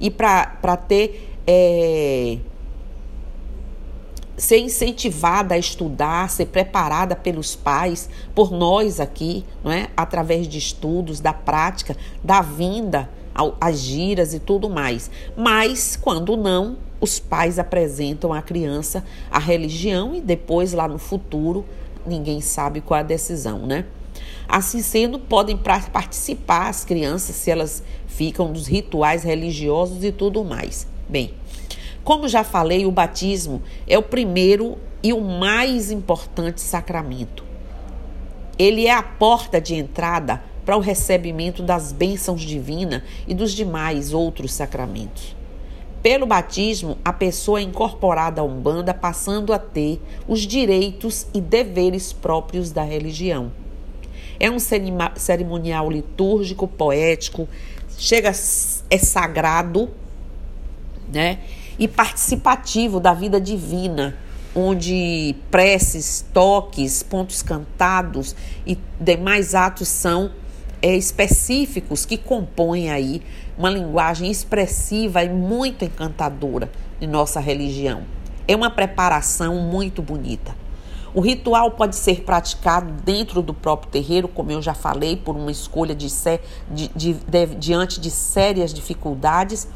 e 0.00 0.10
para 0.10 0.76
ter. 0.76 1.36
É, 1.46 2.38
ser 4.38 4.58
incentivada 4.58 5.56
a 5.56 5.58
estudar, 5.58 6.30
ser 6.30 6.46
preparada 6.46 7.16
pelos 7.16 7.56
pais, 7.56 8.08
por 8.34 8.52
nós 8.52 9.00
aqui, 9.00 9.44
não 9.64 9.72
é? 9.72 9.90
através 9.96 10.46
de 10.46 10.58
estudos, 10.58 11.18
da 11.18 11.32
prática, 11.32 11.96
da 12.22 12.40
vinda, 12.40 13.10
as 13.60 13.80
giras 13.80 14.32
e 14.32 14.38
tudo 14.38 14.70
mais. 14.70 15.10
Mas, 15.36 15.96
quando 15.96 16.36
não, 16.36 16.76
os 17.00 17.18
pais 17.18 17.58
apresentam 17.58 18.32
à 18.32 18.42
criança 18.42 19.04
a 19.30 19.38
religião 19.38 20.14
e 20.14 20.20
depois, 20.20 20.72
lá 20.72 20.88
no 20.88 20.98
futuro, 20.98 21.64
ninguém 22.06 22.40
sabe 22.40 22.80
qual 22.80 22.98
é 22.98 23.00
a 23.00 23.06
decisão, 23.06 23.66
né? 23.66 23.84
Assim 24.48 24.80
sendo, 24.80 25.18
podem 25.18 25.56
participar 25.56 26.68
as 26.68 26.84
crianças 26.84 27.36
se 27.36 27.50
elas 27.50 27.82
ficam 28.06 28.52
dos 28.52 28.66
rituais 28.66 29.22
religiosos 29.22 30.02
e 30.02 30.10
tudo 30.10 30.42
mais. 30.42 30.86
Bem, 31.08 31.34
como 32.02 32.26
já 32.26 32.42
falei, 32.42 32.86
o 32.86 32.90
batismo 32.90 33.62
é 33.86 33.98
o 33.98 34.02
primeiro 34.02 34.78
e 35.02 35.12
o 35.12 35.20
mais 35.20 35.90
importante 35.90 36.60
sacramento. 36.60 37.44
Ele 38.58 38.86
é 38.86 38.92
a 38.92 39.02
porta 39.02 39.60
de 39.60 39.74
entrada 39.74 40.42
para 40.64 40.76
o 40.76 40.80
recebimento 40.80 41.62
das 41.62 41.92
bênçãos 41.92 42.42
divinas 42.42 43.02
e 43.26 43.34
dos 43.34 43.52
demais 43.52 44.12
outros 44.12 44.52
sacramentos. 44.52 45.37
Pelo 46.02 46.26
batismo, 46.26 46.96
a 47.04 47.12
pessoa 47.12 47.58
é 47.58 47.62
incorporada 47.62 48.40
à 48.40 48.44
Umbanda, 48.44 48.94
passando 48.94 49.52
a 49.52 49.58
ter 49.58 50.00
os 50.28 50.42
direitos 50.42 51.26
e 51.34 51.40
deveres 51.40 52.12
próprios 52.12 52.70
da 52.70 52.82
religião. 52.82 53.50
É 54.38 54.48
um 54.48 54.58
cerimonial 55.16 55.90
litúrgico, 55.90 56.68
poético, 56.68 57.48
chega 57.98 58.28
é 58.28 58.98
sagrado, 58.98 59.90
né? 61.12 61.40
E 61.76 61.88
participativo 61.88 63.00
da 63.00 63.12
vida 63.12 63.40
divina, 63.40 64.16
onde 64.54 65.34
preces, 65.50 66.24
toques, 66.32 67.02
pontos 67.02 67.42
cantados 67.42 68.36
e 68.64 68.78
demais 69.00 69.54
atos 69.54 69.88
são 69.88 70.30
é, 70.80 70.94
específicos 70.94 72.04
que 72.04 72.16
compõem 72.16 72.90
aí 72.90 73.22
uma 73.58 73.68
linguagem 73.68 74.30
expressiva 74.30 75.24
e 75.24 75.28
muito 75.28 75.84
encantadora 75.84 76.70
de 77.00 77.06
nossa 77.06 77.40
religião. 77.40 78.02
É 78.46 78.54
uma 78.54 78.70
preparação 78.70 79.56
muito 79.56 80.00
bonita. 80.00 80.56
O 81.12 81.20
ritual 81.20 81.72
pode 81.72 81.96
ser 81.96 82.22
praticado 82.22 82.92
dentro 83.02 83.42
do 83.42 83.52
próprio 83.52 83.90
terreiro, 83.90 84.28
como 84.28 84.52
eu 84.52 84.62
já 84.62 84.74
falei, 84.74 85.16
por 85.16 85.34
uma 85.34 85.50
escolha 85.50 85.94
de, 85.94 86.06
de, 86.70 86.88
de, 86.94 87.46
diante 87.58 88.00
de 88.00 88.10
sérias 88.10 88.72
dificuldades, 88.72 89.66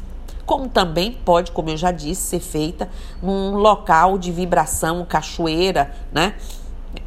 como 0.45 0.69
também 0.69 1.11
pode, 1.11 1.51
como 1.51 1.69
eu 1.69 1.77
já 1.77 1.91
disse, 1.91 2.21
ser 2.21 2.39
feita 2.39 2.89
num 3.21 3.55
local 3.55 4.17
de 4.17 4.31
vibração, 4.31 5.05
cachoeira, 5.05 5.93
né? 6.11 6.35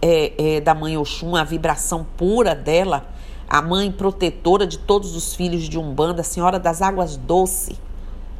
É, 0.02 0.56
é, 0.56 0.60
da 0.60 0.74
mãe 0.74 0.96
Oxum, 0.96 1.36
a 1.36 1.44
vibração 1.44 2.04
pura 2.16 2.56
dela 2.56 3.06
a 3.48 3.62
mãe 3.62 3.90
protetora 3.90 4.66
de 4.66 4.78
todos 4.78 5.14
os 5.14 5.34
filhos 5.34 5.68
de 5.68 5.78
Umbanda, 5.78 6.20
a 6.20 6.24
Senhora 6.24 6.58
das 6.58 6.82
Águas 6.82 7.16
Doce. 7.16 7.78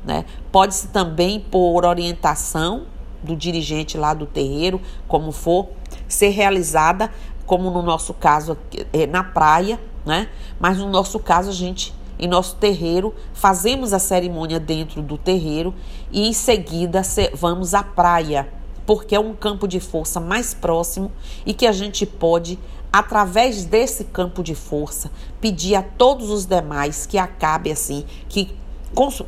Né? 0.04 0.24
Pode-se 0.52 0.88
também, 0.88 1.40
por 1.40 1.84
orientação 1.84 2.86
do 3.22 3.36
dirigente 3.36 3.96
lá 3.96 4.14
do 4.14 4.26
terreiro, 4.26 4.80
como 5.08 5.32
for, 5.32 5.68
ser 6.08 6.28
realizada, 6.28 7.10
como 7.44 7.70
no 7.70 7.82
nosso 7.82 8.14
caso, 8.14 8.56
é, 8.92 9.06
na 9.06 9.22
praia, 9.22 9.80
né? 10.04 10.28
mas 10.58 10.78
no 10.78 10.88
nosso 10.88 11.18
caso, 11.18 11.50
a 11.50 11.52
gente, 11.52 11.94
em 12.18 12.28
nosso 12.28 12.56
terreiro, 12.56 13.14
fazemos 13.32 13.92
a 13.92 13.98
cerimônia 13.98 14.58
dentro 14.58 15.02
do 15.02 15.16
terreiro 15.16 15.74
e 16.10 16.28
em 16.28 16.32
seguida 16.32 17.02
vamos 17.34 17.74
à 17.74 17.82
praia, 17.82 18.48
porque 18.84 19.14
é 19.14 19.20
um 19.20 19.34
campo 19.34 19.66
de 19.66 19.80
força 19.80 20.20
mais 20.20 20.54
próximo 20.54 21.10
e 21.44 21.52
que 21.52 21.66
a 21.66 21.72
gente 21.72 22.06
pode 22.06 22.58
através 22.92 23.64
desse 23.64 24.04
campo 24.04 24.42
de 24.42 24.54
força, 24.54 25.10
pedir 25.40 25.74
a 25.74 25.82
todos 25.82 26.30
os 26.30 26.46
demais 26.46 27.06
que 27.06 27.18
acabe 27.18 27.70
assim, 27.70 28.04
que 28.28 28.56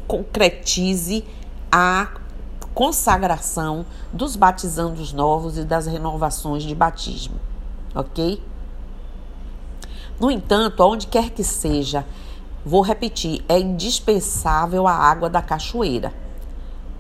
concretize 0.07 1.25
a 1.71 2.09
consagração 2.73 3.85
dos 4.13 4.37
batizandos 4.37 5.13
novos 5.13 5.59
e 5.59 5.65
das 5.65 5.87
renovações 5.87 6.63
de 6.63 6.75
batismo, 6.75 7.37
ok? 7.95 8.43
No 10.19 10.31
entanto, 10.31 10.83
aonde 10.83 11.07
quer 11.07 11.31
que 11.31 11.45
seja, 11.45 12.07
vou 12.65 12.83
repetir, 12.83 13.45
é 13.49 13.59
indispensável 13.59 14.87
a 14.87 14.93
água 14.93 15.29
da 15.29 15.43
cachoeira, 15.43 16.13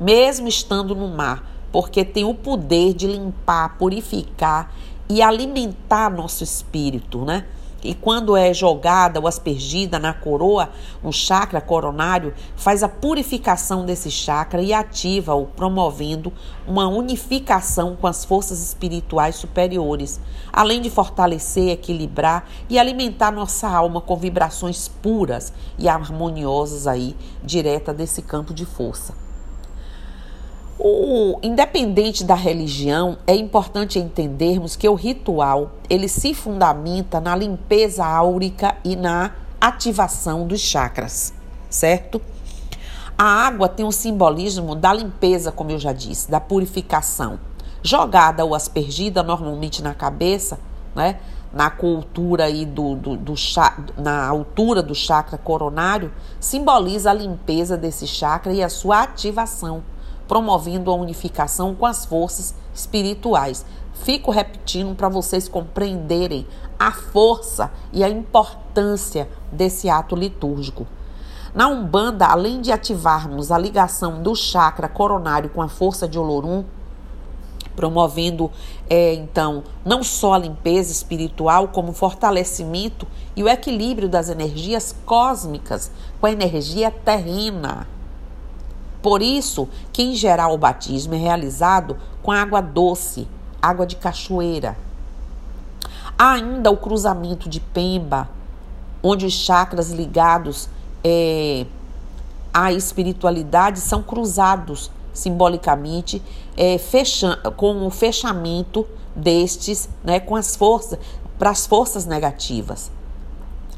mesmo 0.00 0.48
estando 0.48 0.94
no 0.94 1.08
mar, 1.08 1.44
porque 1.72 2.04
tem 2.04 2.24
o 2.24 2.34
poder 2.34 2.94
de 2.94 3.06
limpar, 3.06 3.76
purificar 3.76 4.72
e 5.08 5.22
alimentar 5.22 6.10
nosso 6.10 6.44
espírito, 6.44 7.24
né? 7.24 7.44
E 7.82 7.94
quando 7.94 8.36
é 8.36 8.52
jogada 8.52 9.20
ou 9.20 9.28
aspergida 9.28 10.00
na 10.00 10.12
coroa, 10.12 10.70
no 11.02 11.12
chakra 11.12 11.60
coronário, 11.60 12.34
faz 12.56 12.82
a 12.82 12.88
purificação 12.88 13.86
desse 13.86 14.10
chakra 14.10 14.60
e 14.60 14.72
ativa-o, 14.72 15.46
promovendo 15.46 16.32
uma 16.66 16.88
unificação 16.88 17.94
com 17.94 18.08
as 18.08 18.24
forças 18.24 18.60
espirituais 18.60 19.36
superiores, 19.36 20.20
além 20.52 20.80
de 20.80 20.90
fortalecer, 20.90 21.68
equilibrar 21.68 22.48
e 22.68 22.80
alimentar 22.80 23.30
nossa 23.30 23.68
alma 23.68 24.00
com 24.00 24.16
vibrações 24.16 24.88
puras 24.88 25.52
e 25.78 25.88
harmoniosas 25.88 26.88
aí, 26.88 27.14
direta 27.44 27.94
desse 27.94 28.22
campo 28.22 28.52
de 28.52 28.66
força. 28.66 29.27
O, 30.80 31.40
independente 31.42 32.22
da 32.22 32.36
religião, 32.36 33.18
é 33.26 33.34
importante 33.34 33.98
entendermos 33.98 34.76
que 34.76 34.88
o 34.88 34.94
ritual 34.94 35.72
ele 35.90 36.06
se 36.06 36.32
fundamenta 36.32 37.20
na 37.20 37.34
limpeza 37.34 38.06
áurica 38.06 38.76
e 38.84 38.94
na 38.94 39.32
ativação 39.60 40.46
dos 40.46 40.60
chakras, 40.60 41.34
certo? 41.68 42.22
A 43.18 43.24
água 43.24 43.68
tem 43.68 43.84
um 43.84 43.90
simbolismo 43.90 44.76
da 44.76 44.92
limpeza, 44.92 45.50
como 45.50 45.72
eu 45.72 45.80
já 45.80 45.92
disse, 45.92 46.30
da 46.30 46.38
purificação. 46.38 47.40
Jogada 47.82 48.44
ou 48.44 48.54
aspergida 48.54 49.20
normalmente 49.24 49.82
na 49.82 49.94
cabeça, 49.94 50.60
né? 50.94 51.18
na 51.52 51.70
cultura 51.70 52.44
aí 52.44 52.64
do, 52.64 52.94
do, 52.94 53.16
do 53.16 53.34
na 53.96 54.28
altura 54.28 54.80
do 54.80 54.94
chakra 54.94 55.38
coronário, 55.38 56.12
simboliza 56.38 57.10
a 57.10 57.14
limpeza 57.14 57.76
desse 57.76 58.06
chakra 58.06 58.52
e 58.52 58.62
a 58.62 58.68
sua 58.68 59.02
ativação 59.02 59.82
promovendo 60.28 60.90
a 60.90 60.94
unificação 60.94 61.74
com 61.74 61.86
as 61.86 62.04
forças 62.04 62.54
espirituais. 62.72 63.64
Fico 63.94 64.30
repetindo 64.30 64.94
para 64.94 65.08
vocês 65.08 65.48
compreenderem 65.48 66.46
a 66.78 66.92
força 66.92 67.72
e 67.92 68.04
a 68.04 68.08
importância 68.08 69.28
desse 69.50 69.88
ato 69.88 70.14
litúrgico. 70.14 70.86
Na 71.54 71.66
Umbanda, 71.66 72.26
além 72.26 72.60
de 72.60 72.70
ativarmos 72.70 73.50
a 73.50 73.58
ligação 73.58 74.22
do 74.22 74.36
chakra 74.36 74.88
coronário 74.88 75.50
com 75.50 75.62
a 75.62 75.68
força 75.68 76.06
de 76.06 76.18
Olorum, 76.18 76.62
promovendo 77.74 78.50
é, 78.90 79.14
então 79.14 79.62
não 79.84 80.02
só 80.02 80.34
a 80.34 80.38
limpeza 80.38 80.92
espiritual, 80.92 81.68
como 81.68 81.90
o 81.90 81.94
fortalecimento 81.94 83.06
e 83.34 83.42
o 83.42 83.48
equilíbrio 83.48 84.08
das 84.08 84.28
energias 84.28 84.94
cósmicas 85.06 85.90
com 86.20 86.26
a 86.26 86.32
energia 86.32 86.90
terrena. 86.90 87.86
Por 89.02 89.22
isso 89.22 89.68
que, 89.92 90.02
em 90.02 90.14
geral, 90.14 90.54
o 90.54 90.58
batismo 90.58 91.14
é 91.14 91.18
realizado 91.18 91.96
com 92.22 92.32
água 92.32 92.60
doce, 92.60 93.28
água 93.60 93.86
de 93.86 93.96
cachoeira. 93.96 94.76
Há 96.18 96.32
ainda 96.32 96.70
o 96.70 96.76
cruzamento 96.76 97.48
de 97.48 97.60
Pemba, 97.60 98.28
onde 99.02 99.24
os 99.24 99.32
chakras 99.32 99.90
ligados 99.92 100.68
é, 101.04 101.64
à 102.52 102.72
espiritualidade 102.72 103.80
são 103.80 104.02
cruzados 104.02 104.90
simbolicamente 105.12 106.22
é, 106.56 106.76
com 107.56 107.86
o 107.86 107.90
fechamento 107.90 108.86
destes 109.14 109.88
né, 110.04 110.20
com 110.20 110.36
as 110.36 110.54
forças 110.56 110.98
para 111.38 111.50
as 111.50 111.66
forças 111.66 112.04
negativas, 112.04 112.90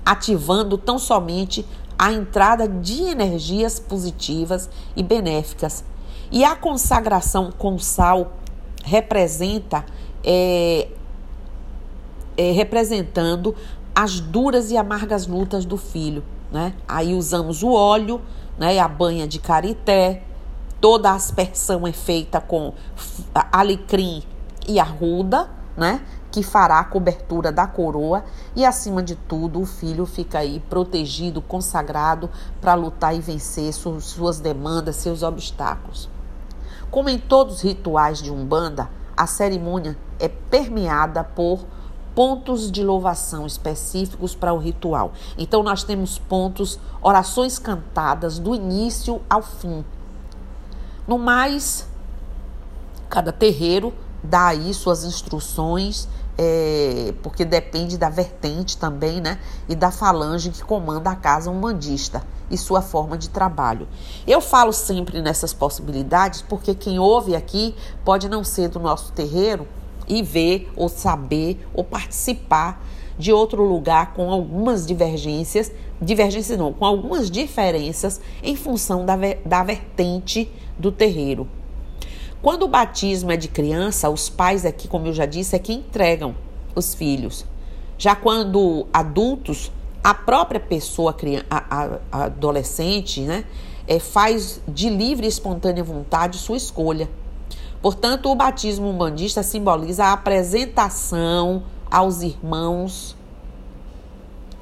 ativando 0.05 0.79
tão 0.79 0.99
somente 0.99 1.67
a 2.01 2.11
entrada 2.11 2.67
de 2.67 3.03
energias 3.03 3.79
positivas 3.79 4.71
e 4.97 5.03
benéficas. 5.03 5.85
E 6.33 6.43
a 6.43 6.57
consagração 6.57 7.53
com 7.53 7.79
sal 7.79 8.39
representa 8.83 9.85
é, 10.25 10.89
é, 12.39 12.53
representando 12.53 13.55
as 13.95 14.19
duras 14.19 14.71
e 14.71 14.79
amargas 14.79 15.27
lutas 15.27 15.67
do 15.67 15.77
filho. 15.77 16.25
Né? 16.51 16.73
Aí 16.89 17.13
usamos 17.13 17.63
o 17.63 17.71
óleo, 17.71 18.23
né, 18.59 18.79
a 18.79 18.89
banha 18.89 19.29
de 19.29 19.39
carité, 19.39 20.23
toda 20.81 21.11
a 21.11 21.15
aspersão 21.17 21.87
é 21.87 21.93
feita 21.93 22.41
com 22.41 22.73
alecrim 23.53 24.23
e 24.67 24.81
arruda, 24.81 25.51
né? 25.77 26.01
Que 26.31 26.43
fará 26.43 26.79
a 26.79 26.85
cobertura 26.85 27.51
da 27.51 27.67
coroa 27.67 28.25
e, 28.55 28.65
acima 28.65 29.03
de 29.03 29.15
tudo, 29.15 29.61
o 29.61 29.67
filho 29.67 30.07
fica 30.07 30.39
aí 30.39 30.61
protegido, 30.71 31.43
consagrado 31.43 32.31
para 32.61 32.75
lutar 32.75 33.15
e 33.15 33.21
vencer 33.21 33.73
suas 33.73 34.39
demandas, 34.39 34.97
seus 34.97 35.23
obstáculos. 35.23 36.09
Como 36.91 37.09
em 37.09 37.19
todos 37.19 37.57
os 37.57 37.63
rituais 37.63 38.19
de 38.19 38.31
Umbanda, 38.31 38.89
a 39.17 39.27
cerimônia 39.27 39.97
é 40.19 40.29
permeada 40.29 41.23
por 41.23 41.65
pontos 42.15 42.71
de 42.71 42.83
louvação 42.83 43.47
específicos 43.47 44.35
para 44.35 44.53
o 44.53 44.59
ritual. 44.59 45.13
Então, 45.39 45.63
nós 45.63 45.85
temos 45.85 46.19
pontos, 46.19 46.79
orações 47.01 47.59
cantadas 47.59 48.39
do 48.39 48.55
início 48.55 49.21
ao 49.29 49.43
fim. 49.43 49.85
No 51.07 51.19
mais, 51.19 51.89
cada 53.09 53.33
terreiro 53.33 53.93
dá 54.23 54.49
aí 54.49 54.73
suas 54.75 55.05
instruções, 55.05 56.09
é, 56.37 57.13
porque 57.23 57.45
depende 57.45 57.99
da 57.99 58.09
vertente 58.09 58.77
também, 58.77 59.21
né? 59.21 59.39
E 59.69 59.75
da 59.75 59.91
falange 59.91 60.51
que 60.51 60.65
comanda 60.65 61.11
a 61.11 61.17
casa 61.17 61.51
umbandista 61.51 62.23
e 62.51 62.57
sua 62.57 62.81
forma 62.81 63.19
de 63.19 63.29
trabalho. 63.29 63.87
Eu 64.27 64.41
falo 64.41 64.73
sempre 64.73 65.21
nessas 65.21 65.53
possibilidades 65.53 66.43
porque 66.43 66.75
quem 66.75 66.99
ouve 66.99 67.37
aqui 67.37 67.75
pode 68.05 68.29
não 68.29 68.43
ser 68.43 68.69
do 68.69 68.81
nosso 68.81 69.13
terreiro 69.13 69.69
e 70.09 70.23
ver 70.23 70.71
ou 70.75 70.89
saber 70.89 71.67
ou 71.75 71.85
participar 71.85 72.83
de 73.19 73.33
outro 73.33 73.63
lugar 73.63 74.15
com 74.15 74.31
algumas 74.31 74.87
divergências, 74.87 75.71
divergências 76.01 76.59
não, 76.59 76.73
com 76.73 76.87
algumas 76.87 77.31
diferenças 77.31 78.19
em 78.43 78.57
função 78.57 79.05
da, 79.05 79.15
da 79.45 79.63
vertente 79.63 80.51
do 80.79 80.91
terreiro. 80.91 81.47
Quando 82.43 82.63
o 82.63 82.69
batismo 82.69 83.31
é 83.31 83.37
de 83.37 83.49
criança, 83.49 84.09
os 84.09 84.29
pais 84.31 84.65
aqui, 84.65 84.89
como 84.89 85.07
eu 85.07 85.13
já 85.13 85.27
disse, 85.27 85.55
é 85.55 85.59
que 85.59 85.73
entregam 85.73 86.35
os 86.75 86.95
filhos. 86.95 87.45
Já 87.99 88.17
quando 88.17 88.87
adultos, 88.93 89.71
a 90.03 90.15
própria 90.15 90.59
pessoa, 90.59 91.15
a, 91.51 91.99
a, 92.11 92.25
adolescente, 92.25 93.21
né, 93.21 93.45
é, 93.87 93.99
faz 93.99 94.61
de 94.67 94.89
livre 94.89 95.27
e 95.27 95.29
espontânea 95.29 95.85
vontade 95.85 96.39
sua 96.39 96.57
escolha. 96.57 97.11
Portanto, 97.83 98.31
o 98.31 98.35
batismo 98.35 98.89
umbandista 98.89 99.43
simboliza 99.43 100.07
a 100.07 100.13
apresentação 100.13 101.63
aos 101.91 102.23
irmãos 102.23 103.17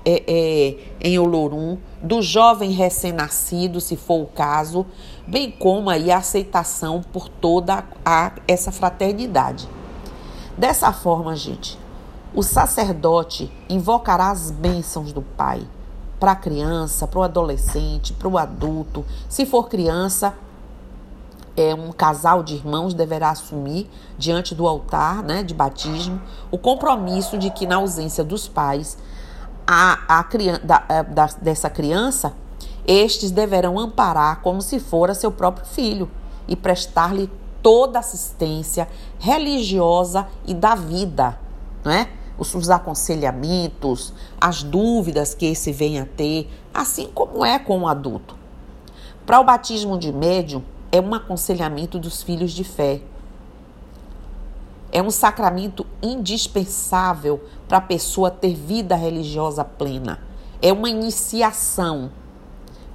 é, 0.04 0.22
é, 0.26 0.76
em 1.00 1.18
Olorum 1.18 1.76
do 2.02 2.22
jovem 2.22 2.70
recém-nascido, 2.70 3.80
se 3.80 3.96
for 3.96 4.22
o 4.22 4.26
caso, 4.26 4.86
bem 5.28 5.50
como 5.50 5.90
aí 5.90 6.10
a 6.10 6.18
aceitação 6.18 7.02
por 7.12 7.28
toda 7.28 7.84
a, 8.04 8.32
essa 8.48 8.72
fraternidade. 8.72 9.68
Dessa 10.56 10.90
forma, 10.90 11.36
gente, 11.36 11.78
o 12.34 12.42
sacerdote 12.42 13.52
invocará 13.68 14.30
as 14.30 14.50
bênçãos 14.50 15.12
do 15.12 15.20
Pai 15.20 15.60
para 16.18 16.32
a 16.32 16.36
criança, 16.36 17.06
para 17.06 17.20
o 17.20 17.22
adolescente, 17.22 18.12
para 18.14 18.26
o 18.26 18.38
adulto. 18.38 19.04
Se 19.28 19.44
for 19.44 19.68
criança, 19.68 20.34
é, 21.56 21.74
um 21.74 21.92
casal 21.92 22.42
de 22.42 22.54
irmãos 22.54 22.94
deverá 22.94 23.30
assumir 23.30 23.88
diante 24.16 24.54
do 24.54 24.66
altar 24.66 25.22
né, 25.22 25.42
de 25.42 25.52
batismo 25.52 26.20
o 26.50 26.56
compromisso 26.56 27.36
de 27.36 27.50
que, 27.50 27.66
na 27.66 27.76
ausência 27.76 28.24
dos 28.24 28.48
pais, 28.48 28.96
a, 29.66 30.20
a 30.20 30.24
criança, 30.24 30.62
da, 30.64 30.84
é, 30.88 31.02
da, 31.02 31.26
dessa 31.42 31.68
criança, 31.68 32.32
estes 32.88 33.31
deverão 33.31 33.79
amparar 33.79 34.40
como 34.40 34.62
se 34.62 34.81
fora 34.81 35.14
seu 35.14 35.31
próprio 35.31 35.66
filho 35.66 36.11
e 36.48 36.57
prestar-lhe 36.57 37.31
toda 37.62 37.98
assistência 37.98 38.88
religiosa 39.18 40.27
e 40.46 40.55
da 40.55 40.74
vida, 40.74 41.38
não 41.85 41.92
é? 41.92 42.09
Os, 42.38 42.55
os 42.55 42.70
aconselhamentos, 42.70 44.14
as 44.40 44.62
dúvidas 44.62 45.35
que 45.35 45.44
esse 45.44 45.70
venha 45.70 46.05
a 46.05 46.07
ter, 46.07 46.48
assim 46.72 47.11
como 47.12 47.44
é 47.44 47.59
com 47.59 47.81
o 47.81 47.88
adulto. 47.88 48.35
Para 49.27 49.38
o 49.40 49.44
batismo 49.44 49.98
de 49.98 50.11
médium, 50.11 50.62
é 50.90 50.98
um 50.98 51.12
aconselhamento 51.12 51.98
dos 51.98 52.22
filhos 52.22 52.53
de 52.53 52.64
fé. 52.64 53.03
É 54.90 55.03
um 55.03 55.11
sacramento 55.11 55.85
indispensável 56.03 57.44
para 57.68 57.77
a 57.77 57.83
pessoa 57.83 58.31
ter 58.31 58.55
vida 58.55 58.96
religiosa 58.96 59.62
plena. 59.62 60.20
É 60.62 60.72
uma 60.72 60.88
iniciação. 60.88 62.11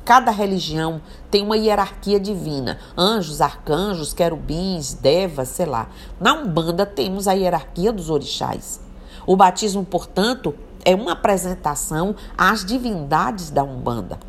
Cada 0.06 0.32
religião 0.32 1.02
tem 1.32 1.44
uma 1.44 1.58
hierarquia 1.58 2.20
divina: 2.20 2.80
anjos, 2.98 3.42
arcanjos, 3.42 4.13
querubins, 4.13 4.94
devas, 4.94 5.50
sei 5.50 5.66
lá. 5.66 5.88
Na 6.20 6.34
Umbanda 6.34 6.86
temos 6.86 7.28
a 7.28 7.34
hierarquia 7.34 7.92
dos 7.92 8.10
orixás. 8.10 8.82
O 9.26 9.36
batismo, 9.36 9.86
portanto, 9.86 10.54
é 10.84 10.94
uma 10.94 11.13
apresentação 11.13 12.16
às 12.38 12.66
divindades 12.66 13.50
da 13.50 13.63
Umbanda 13.63 14.20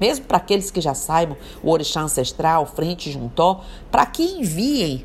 mesmo 0.00 0.26
para 0.26 0.36
aqueles 0.36 0.70
que 0.70 0.80
já 0.80 0.94
saibam 0.94 1.36
o 1.62 1.70
orixá 1.70 2.00
ancestral, 2.00 2.66
frente 2.66 3.10
juntó, 3.10 3.64
para 3.90 4.06
que 4.06 4.22
enviem 4.22 5.04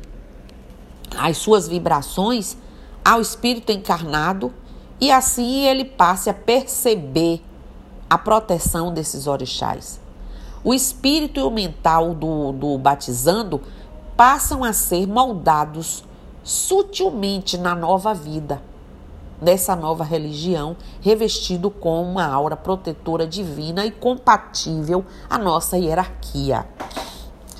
as 1.16 1.36
suas 1.38 1.68
vibrações 1.68 2.56
ao 3.04 3.20
espírito 3.20 3.70
encarnado 3.72 4.52
e 5.00 5.10
assim 5.10 5.66
ele 5.66 5.84
passe 5.84 6.30
a 6.30 6.34
perceber 6.34 7.42
a 8.08 8.16
proteção 8.16 8.92
desses 8.92 9.26
orixás. 9.26 10.00
O 10.64 10.72
espírito 10.72 11.38
e 11.38 11.42
o 11.42 11.50
mental 11.50 12.14
do, 12.14 12.52
do 12.52 12.78
batizando 12.78 13.60
passam 14.16 14.64
a 14.64 14.72
ser 14.72 15.06
moldados 15.06 16.02
sutilmente 16.42 17.58
na 17.58 17.74
nova 17.74 18.14
vida 18.14 18.62
dessa 19.40 19.76
nova 19.76 20.02
religião, 20.04 20.76
revestido 21.00 21.70
com 21.70 22.02
uma 22.02 22.24
aura 22.24 22.56
protetora 22.56 23.26
divina 23.26 23.84
e 23.84 23.90
compatível 23.90 25.04
à 25.28 25.36
nossa 25.36 25.76
hierarquia. 25.76 26.66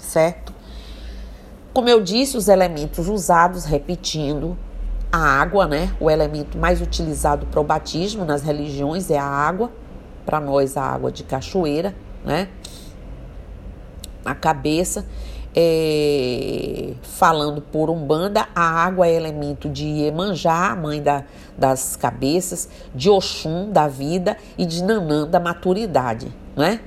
Certo? 0.00 0.52
Como 1.72 1.88
eu 1.88 2.00
disse, 2.00 2.36
os 2.36 2.48
elementos 2.48 3.08
usados, 3.08 3.64
repetindo, 3.64 4.56
a 5.12 5.18
água, 5.18 5.66
né? 5.66 5.94
O 6.00 6.10
elemento 6.10 6.56
mais 6.56 6.80
utilizado 6.80 7.46
para 7.46 7.60
o 7.60 7.64
batismo 7.64 8.24
nas 8.24 8.42
religiões 8.42 9.10
é 9.10 9.18
a 9.18 9.24
água. 9.24 9.70
Para 10.24 10.40
nós, 10.40 10.76
a 10.76 10.82
água 10.82 11.12
de 11.12 11.22
cachoeira, 11.24 11.94
né? 12.24 12.48
A 14.24 14.34
cabeça 14.34 15.04
é, 15.54 16.94
falando 17.02 17.60
por 17.60 17.88
Umbanda, 17.88 18.48
a 18.54 18.62
água 18.62 19.06
é 19.06 19.14
elemento 19.14 19.68
de 19.68 19.84
Iemanjá, 19.84 20.74
mãe 20.74 21.00
da, 21.00 21.24
das 21.56 21.94
cabeças, 21.94 22.68
de 22.94 23.08
Oxum, 23.08 23.70
da 23.70 23.86
vida, 23.86 24.36
e 24.58 24.66
de 24.66 24.82
Nanã, 24.82 25.26
da 25.26 25.38
maturidade, 25.38 26.34
né? 26.56 26.80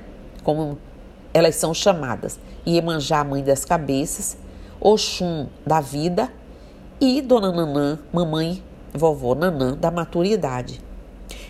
Como 0.44 0.76
elas 1.32 1.54
são 1.54 1.72
chamadas. 1.72 2.38
Iemanjá, 2.66 3.24
mãe 3.24 3.42
das 3.42 3.64
cabeças, 3.64 4.36
Oxum, 4.78 5.46
da 5.66 5.80
vida, 5.80 6.30
e 7.00 7.22
Dona 7.22 7.50
Nanã, 7.50 7.98
mamãe, 8.12 8.62
vovó 8.92 9.34
Nanã, 9.34 9.74
da 9.74 9.90
maturidade. 9.90 10.80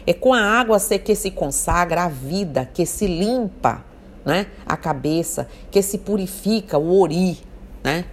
É 0.07 0.15
com 0.15 0.33
a 0.33 0.41
água 0.41 0.79
que 0.81 1.15
se 1.15 1.31
consagra 1.31 2.05
a 2.05 2.09
vida, 2.09 2.69
que 2.73 2.87
se 2.87 3.07
limpa 3.07 3.88
né? 4.29 4.49
A 4.67 4.77
cabeça, 4.77 5.49
que 5.71 5.81
se 5.81 5.97
purifica, 5.97 6.77
o 6.77 7.01
ori, 7.01 7.39
né? 7.83 8.05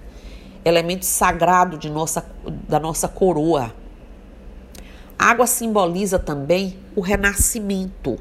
elemento 0.63 1.03
sagrado 1.03 1.77
de 1.77 1.89
nossa, 1.89 2.25
da 2.69 2.79
nossa 2.79 3.09
coroa. 3.09 3.75
A 5.19 5.25
água 5.31 5.45
simboliza 5.45 6.17
também 6.17 6.77
o 6.95 7.01
renascimento. 7.01 8.17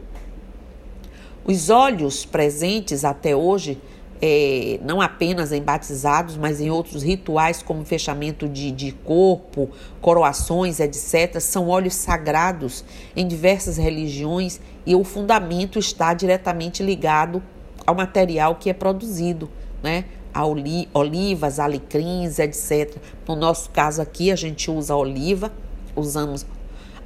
Os 1.45 1.71
olhos 1.71 2.25
presentes 2.25 3.05
até 3.05 3.37
hoje, 3.37 3.81
é, 4.21 4.81
não 4.83 5.01
apenas 5.01 5.53
em 5.53 5.63
batizados, 5.63 6.37
mas 6.37 6.61
em 6.61 6.71
outros 6.71 7.05
rituais, 7.05 7.63
como 7.63 7.85
fechamento 7.85 8.49
de, 8.49 8.73
de 8.73 8.91
corpo, 8.91 9.71
coroações, 10.01 10.81
etc., 10.81 11.39
são 11.39 11.69
olhos 11.69 11.95
sagrados 11.95 12.85
em 13.15 13.29
diversas 13.29 13.77
religiões 13.77 14.61
e 14.85 14.97
o 14.97 15.05
fundamento 15.05 15.79
está 15.79 16.13
diretamente 16.13 16.83
ligado 16.83 17.41
ao 17.87 17.95
material 17.95 18.57
que 18.57 18.71
é 18.71 18.73
produzido, 18.73 19.49
né? 19.83 20.05
A 20.33 20.45
oli 20.45 20.89
olivas, 20.93 21.59
alecrins, 21.61 22.39
etc. 22.39 22.97
No 23.27 23.37
nosso 23.37 23.71
caso 23.71 24.03
aqui, 24.03 24.33
a 24.33 24.37
gente 24.37 24.71
usa 24.71 24.97
oliva, 24.97 25.53
usamos 25.95 26.45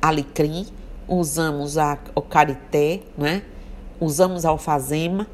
alecrim, 0.01 0.67
usamos 1.07 1.77
a, 1.77 1.99
o 2.14 2.23
carité, 2.23 3.01
né? 3.17 3.43
usamos 4.01 4.45
alfazema, 4.45 5.27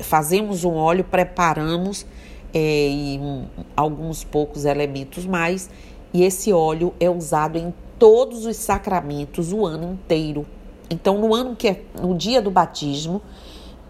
fazemos 0.00 0.64
um 0.64 0.74
óleo, 0.74 1.04
preparamos 1.04 2.04
é, 2.52 2.88
e 2.88 3.18
um, 3.18 3.46
alguns 3.76 4.24
poucos 4.24 4.64
elementos 4.64 5.26
mais, 5.26 5.70
e 6.12 6.22
esse 6.22 6.52
óleo 6.52 6.94
é 6.98 7.08
usado 7.08 7.58
em 7.58 7.72
todos 7.98 8.46
os 8.46 8.56
sacramentos 8.56 9.52
o 9.52 9.66
ano 9.66 9.92
inteiro. 9.92 10.46
Então, 10.90 11.18
no 11.18 11.34
ano 11.34 11.54
que 11.54 11.68
é 11.68 11.82
no 12.00 12.16
dia 12.16 12.40
do 12.40 12.50
batismo, 12.50 13.20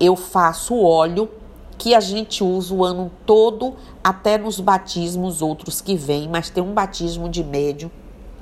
eu 0.00 0.14
faço 0.16 0.80
óleo 0.80 1.28
que 1.76 1.94
a 1.94 2.00
gente 2.00 2.42
usa 2.42 2.74
o 2.74 2.84
ano 2.84 3.10
todo, 3.24 3.76
até 4.02 4.36
nos 4.36 4.58
batismos 4.58 5.40
outros 5.40 5.80
que 5.80 5.94
vêm, 5.94 6.28
mas 6.28 6.50
tem 6.50 6.62
um 6.62 6.74
batismo 6.74 7.28
de 7.28 7.44
médio 7.44 7.90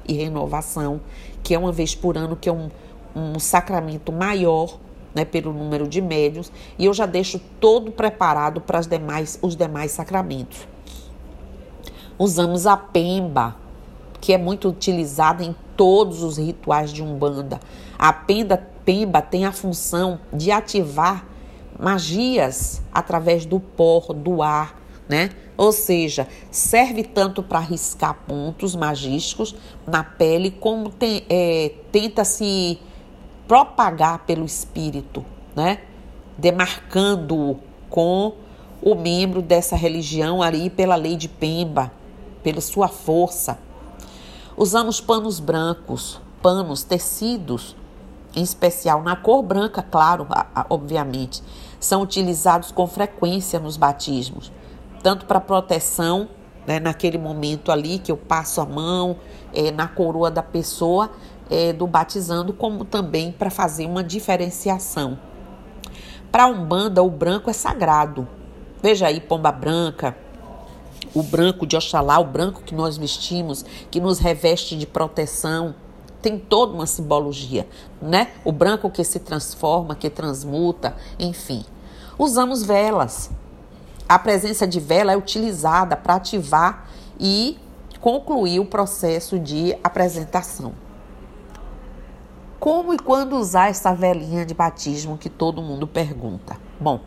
e 0.08 0.14
renovação, 0.14 1.00
que 1.42 1.54
é 1.54 1.58
uma 1.58 1.70
vez 1.70 1.94
por 1.94 2.16
ano, 2.16 2.34
que 2.34 2.48
é 2.48 2.52
um, 2.52 2.70
um 3.14 3.38
sacramento 3.38 4.10
maior, 4.10 4.78
né, 5.14 5.24
pelo 5.24 5.52
número 5.52 5.86
de 5.86 6.00
médios, 6.00 6.50
e 6.78 6.86
eu 6.86 6.94
já 6.94 7.04
deixo 7.04 7.38
todo 7.60 7.92
preparado 7.92 8.60
para 8.60 8.78
as 8.78 8.86
demais, 8.86 9.38
os 9.42 9.54
demais 9.54 9.90
sacramentos. 9.90 10.66
Usamos 12.18 12.66
a 12.66 12.76
pemba, 12.76 13.54
que 14.20 14.32
é 14.32 14.38
muito 14.38 14.68
utilizada 14.68 15.44
em 15.44 15.54
todos 15.76 16.22
os 16.22 16.38
rituais 16.38 16.90
de 16.90 17.02
Umbanda. 17.02 17.60
A 17.98 18.12
pemba, 18.12 18.62
pemba 18.84 19.20
tem 19.20 19.44
a 19.44 19.52
função 19.52 20.18
de 20.32 20.50
ativar 20.50 21.26
magias 21.78 22.82
através 22.92 23.44
do 23.44 23.60
pó, 23.60 24.00
do 24.14 24.42
ar, 24.42 24.80
né? 25.08 25.30
Ou 25.56 25.72
seja, 25.72 26.28
serve 26.50 27.02
tanto 27.02 27.42
para 27.42 27.60
riscar 27.60 28.14
pontos 28.26 28.74
magísticos 28.74 29.54
na 29.86 30.04
pele, 30.04 30.50
como 30.50 30.90
tem, 30.90 31.24
é, 31.28 31.72
tenta 31.90 32.24
se 32.24 32.78
propagar 33.48 34.26
pelo 34.26 34.44
espírito, 34.44 35.24
né? 35.54 35.80
Demarcando 36.36 37.58
com 37.88 38.34
o 38.82 38.94
membro 38.94 39.40
dessa 39.40 39.76
religião 39.76 40.42
ali 40.42 40.68
pela 40.68 40.96
lei 40.96 41.16
de 41.16 41.28
Pemba, 41.28 41.90
pela 42.42 42.60
sua 42.60 42.88
força. 42.88 43.58
Usamos 44.56 45.00
panos 45.00 45.40
brancos, 45.40 46.20
panos, 46.42 46.82
tecidos, 46.82 47.74
em 48.36 48.42
especial 48.42 49.02
na 49.02 49.16
cor 49.16 49.42
branca, 49.42 49.82
claro, 49.82 50.28
obviamente, 50.68 51.42
são 51.80 52.02
utilizados 52.02 52.70
com 52.70 52.86
frequência 52.86 53.58
nos 53.58 53.78
batismos, 53.78 54.52
tanto 55.02 55.24
para 55.24 55.40
proteção, 55.40 56.28
né, 56.66 56.78
naquele 56.78 57.16
momento 57.16 57.72
ali 57.72 57.98
que 57.98 58.12
eu 58.12 58.16
passo 58.16 58.60
a 58.60 58.66
mão 58.66 59.16
é, 59.54 59.70
na 59.70 59.88
coroa 59.88 60.30
da 60.30 60.42
pessoa 60.42 61.10
é, 61.48 61.72
do 61.72 61.86
batizando, 61.86 62.52
como 62.52 62.84
também 62.84 63.32
para 63.32 63.50
fazer 63.50 63.86
uma 63.86 64.04
diferenciação. 64.04 65.18
Para 66.30 66.44
a 66.44 66.48
Umbanda, 66.48 67.02
o 67.02 67.08
branco 67.08 67.48
é 67.48 67.52
sagrado. 67.52 68.28
Veja 68.82 69.06
aí, 69.06 69.20
pomba 69.20 69.50
branca, 69.50 70.16
o 71.14 71.22
branco 71.22 71.66
de 71.66 71.76
Oxalá, 71.76 72.18
o 72.18 72.24
branco 72.24 72.62
que 72.62 72.74
nós 72.74 72.98
vestimos, 72.98 73.64
que 73.90 74.00
nos 74.00 74.18
reveste 74.18 74.76
de 74.76 74.86
proteção, 74.86 75.74
tem 76.26 76.40
toda 76.40 76.72
uma 76.72 76.86
simbologia, 76.88 77.68
né? 78.02 78.32
O 78.44 78.50
branco 78.50 78.90
que 78.90 79.04
se 79.04 79.20
transforma, 79.20 79.94
que 79.94 80.10
transmuta, 80.10 80.96
enfim. 81.20 81.64
Usamos 82.18 82.64
velas. 82.64 83.30
A 84.08 84.18
presença 84.18 84.66
de 84.66 84.80
vela 84.80 85.12
é 85.12 85.16
utilizada 85.16 85.96
para 85.96 86.16
ativar 86.16 86.88
e 87.20 87.56
concluir 88.00 88.58
o 88.58 88.64
processo 88.64 89.38
de 89.38 89.78
apresentação. 89.84 90.72
Como 92.58 92.92
e 92.92 92.98
quando 92.98 93.36
usar 93.36 93.70
essa 93.70 93.94
velinha 93.94 94.44
de 94.44 94.52
batismo 94.52 95.16
que 95.16 95.30
todo 95.30 95.62
mundo 95.62 95.86
pergunta? 95.86 96.56
Bom, 96.80 97.02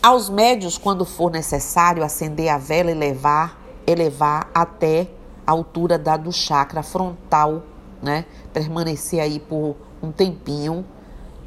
aos 0.00 0.30
médios, 0.30 0.78
quando 0.78 1.04
for 1.04 1.32
necessário, 1.32 2.04
acender 2.04 2.48
a 2.48 2.58
vela 2.58 2.92
e 2.92 2.94
levar, 2.94 3.60
elevar 3.84 4.48
até 4.54 5.08
a 5.44 5.50
altura 5.50 5.98
da 5.98 6.16
do 6.16 6.30
chakra 6.30 6.80
frontal 6.80 7.73
né? 8.04 8.26
Permanecer 8.52 9.20
aí 9.20 9.40
por 9.40 9.74
um 10.02 10.12
tempinho 10.12 10.84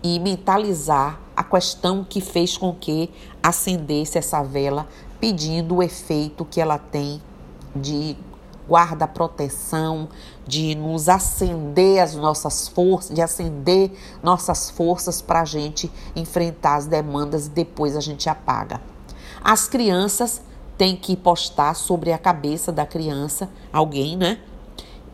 e 0.03 0.19
mentalizar 0.19 1.19
a 1.35 1.43
questão 1.43 2.03
que 2.03 2.19
fez 2.19 2.57
com 2.57 2.73
que 2.73 3.11
acendesse 3.41 4.17
essa 4.17 4.41
vela, 4.43 4.87
pedindo 5.19 5.75
o 5.75 5.83
efeito 5.83 6.43
que 6.43 6.59
ela 6.59 6.77
tem 6.79 7.21
de 7.75 8.17
guarda 8.67 9.07
proteção, 9.07 10.09
de 10.45 10.75
nos 10.75 11.07
acender 11.07 12.01
as 12.01 12.15
nossas 12.15 12.67
forças, 12.67 13.15
de 13.15 13.21
acender 13.21 13.91
nossas 14.21 14.69
forças 14.69 15.21
para 15.21 15.41
a 15.41 15.45
gente 15.45 15.91
enfrentar 16.15 16.75
as 16.75 16.85
demandas 16.85 17.47
e 17.47 17.49
depois 17.49 17.95
a 17.95 18.01
gente 18.01 18.29
apaga. 18.29 18.81
As 19.43 19.67
crianças 19.67 20.41
têm 20.77 20.95
que 20.95 21.15
postar 21.15 21.73
sobre 21.75 22.11
a 22.11 22.17
cabeça 22.17 22.71
da 22.71 22.85
criança, 22.85 23.49
alguém, 23.71 24.17
né? 24.17 24.39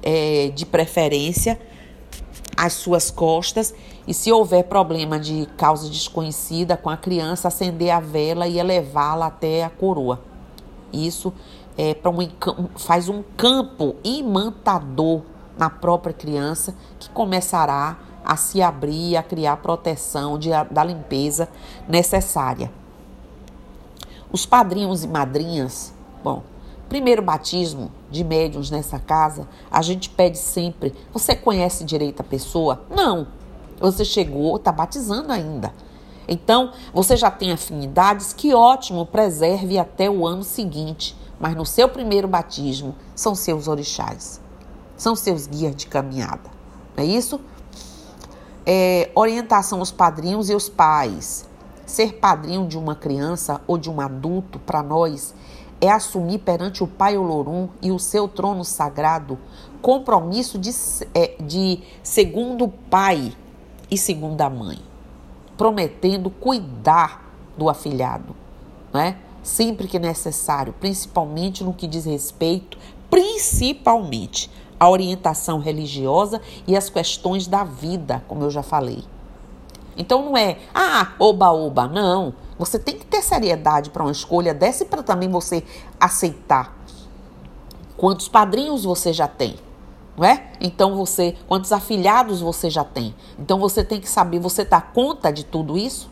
É, 0.04 0.52
de 0.54 0.66
preferência 0.66 1.60
as 2.56 2.74
suas 2.74 3.10
costas 3.10 3.74
e 4.08 4.14
se 4.14 4.32
houver 4.32 4.66
problema 4.66 5.20
de 5.20 5.48
causa 5.58 5.90
desconhecida 5.90 6.78
com 6.78 6.90
a 6.90 6.98
criança, 6.98 7.48
acender 7.48 7.90
a 7.90 8.00
vela 8.00 8.48
e 8.48 8.60
elevá-la 8.60 9.28
até 9.28 9.64
a 9.64 9.70
coroa. 9.70 10.22
Isso 10.92 11.34
é 11.78 11.94
para 11.94 12.12
um, 12.12 12.18
faz 12.76 13.10
um 13.10 13.24
campo 13.36 13.96
imantador 14.04 15.22
na 15.58 15.70
própria 15.70 16.14
criança 16.14 16.76
que 17.00 17.10
começará 17.10 17.98
a 18.24 18.36
se 18.36 18.62
abrir, 18.62 19.18
a 19.18 19.24
criar 19.24 19.58
proteção 19.58 20.38
de, 20.38 20.50
da 20.72 20.84
limpeza 20.84 21.50
necessária. 21.88 22.72
Os 24.32 24.46
padrinhos 24.46 25.04
e 25.04 25.08
madrinhas, 25.08 25.94
bom, 26.24 26.44
primeiro 26.94 27.24
batismo 27.24 27.92
de 28.12 28.24
médiums 28.24 28.70
nessa 28.70 29.00
casa, 29.00 29.48
a 29.72 29.82
gente 29.82 30.12
pede 30.12 30.38
sempre: 30.38 30.94
você 31.12 31.36
conhece 31.36 31.84
direito 31.84 32.20
a 32.20 32.24
pessoa? 32.24 32.84
Não. 32.88 33.26
Você 33.80 34.06
chegou, 34.06 34.58
está 34.58 34.72
batizando 34.72 35.32
ainda. 35.32 35.74
Então, 36.28 36.72
você 36.94 37.18
já 37.18 37.32
tem 37.32 37.52
afinidades, 37.52 38.32
que 38.32 38.54
ótimo, 38.54 39.08
preserve 39.08 39.80
até 39.80 40.08
o 40.08 40.28
ano 40.28 40.44
seguinte. 40.44 41.18
Mas 41.40 41.56
no 41.56 41.66
seu 41.66 41.90
primeiro 41.90 42.28
batismo, 42.28 42.96
são 43.16 43.34
seus 43.34 43.68
orixás, 43.68 44.40
são 44.96 45.16
seus 45.16 45.48
guias 45.48 45.76
de 45.76 45.88
caminhada. 45.88 46.48
Não 46.96 47.04
é 47.04 47.08
isso? 47.08 47.42
É, 48.68 49.10
orientação 49.16 49.80
aos 49.80 49.92
padrinhos 49.92 50.48
e 50.48 50.54
aos 50.54 50.70
pais. 50.70 51.50
Ser 51.88 52.20
padrinho 52.20 52.68
de 52.68 52.78
uma 52.78 52.96
criança 52.96 53.60
ou 53.66 53.80
de 53.80 53.90
um 53.90 54.00
adulto, 54.00 54.60
para 54.60 54.84
nós, 54.84 55.34
é 55.84 55.92
assumir 55.92 56.40
perante 56.40 56.82
o 56.82 56.88
Pai 56.88 57.18
Olorum 57.18 57.68
e 57.82 57.92
o 57.92 58.00
seu 58.00 58.26
trono 58.26 58.64
sagrado 58.64 59.38
compromisso 59.82 60.58
de, 60.58 60.72
é, 61.14 61.36
de 61.44 61.84
segundo 62.02 62.70
pai 62.90 63.34
e 63.92 63.98
segunda 63.98 64.50
mãe, 64.50 64.80
prometendo 65.58 66.30
cuidar 66.30 67.30
do 67.58 67.70
afilhado, 67.70 68.34
né? 68.94 69.18
sempre 69.44 69.86
que 69.86 70.00
necessário, 70.00 70.74
principalmente 70.80 71.66
no 71.66 71.74
que 71.74 71.86
diz 71.86 72.06
respeito, 72.06 72.78
principalmente 73.10 74.50
à 74.80 74.90
orientação 74.90 75.60
religiosa 75.60 76.42
e 76.66 76.78
às 76.78 76.90
questões 76.90 77.46
da 77.46 77.66
vida, 77.66 78.24
como 78.30 78.42
eu 78.44 78.50
já 78.50 78.64
falei. 78.64 79.04
Então 79.98 80.24
não 80.24 80.38
é, 80.38 80.60
ah, 80.74 81.12
oba-oba, 81.20 81.90
não. 81.90 82.34
Você 82.58 82.78
tem 82.78 82.98
que 82.98 83.06
ter 83.06 83.22
seriedade 83.22 83.90
para 83.90 84.04
uma 84.04 84.12
escolha 84.12 84.54
dessa 84.54 84.84
e 84.84 84.88
para 84.88 85.04
também 85.04 85.30
você 85.30 85.64
aceitar. 86.00 86.76
Quantos 87.98 88.28
padrinhos 88.28 88.84
você 88.84 89.12
já 89.14 89.28
tem? 89.28 89.56
Não 90.16 90.26
é? 90.26 90.52
Então 90.62 90.96
você, 90.96 91.36
quantos 91.48 91.72
afilhados 91.72 92.42
você 92.42 92.70
já 92.70 92.84
tem? 92.84 93.16
Então 93.40 93.60
você 93.60 93.84
tem 93.84 94.00
que 94.00 94.10
saber, 94.10 94.40
você 94.40 94.64
dá 94.64 94.80
conta 94.80 95.32
de 95.32 95.44
tudo 95.44 95.78
isso? 95.78 96.10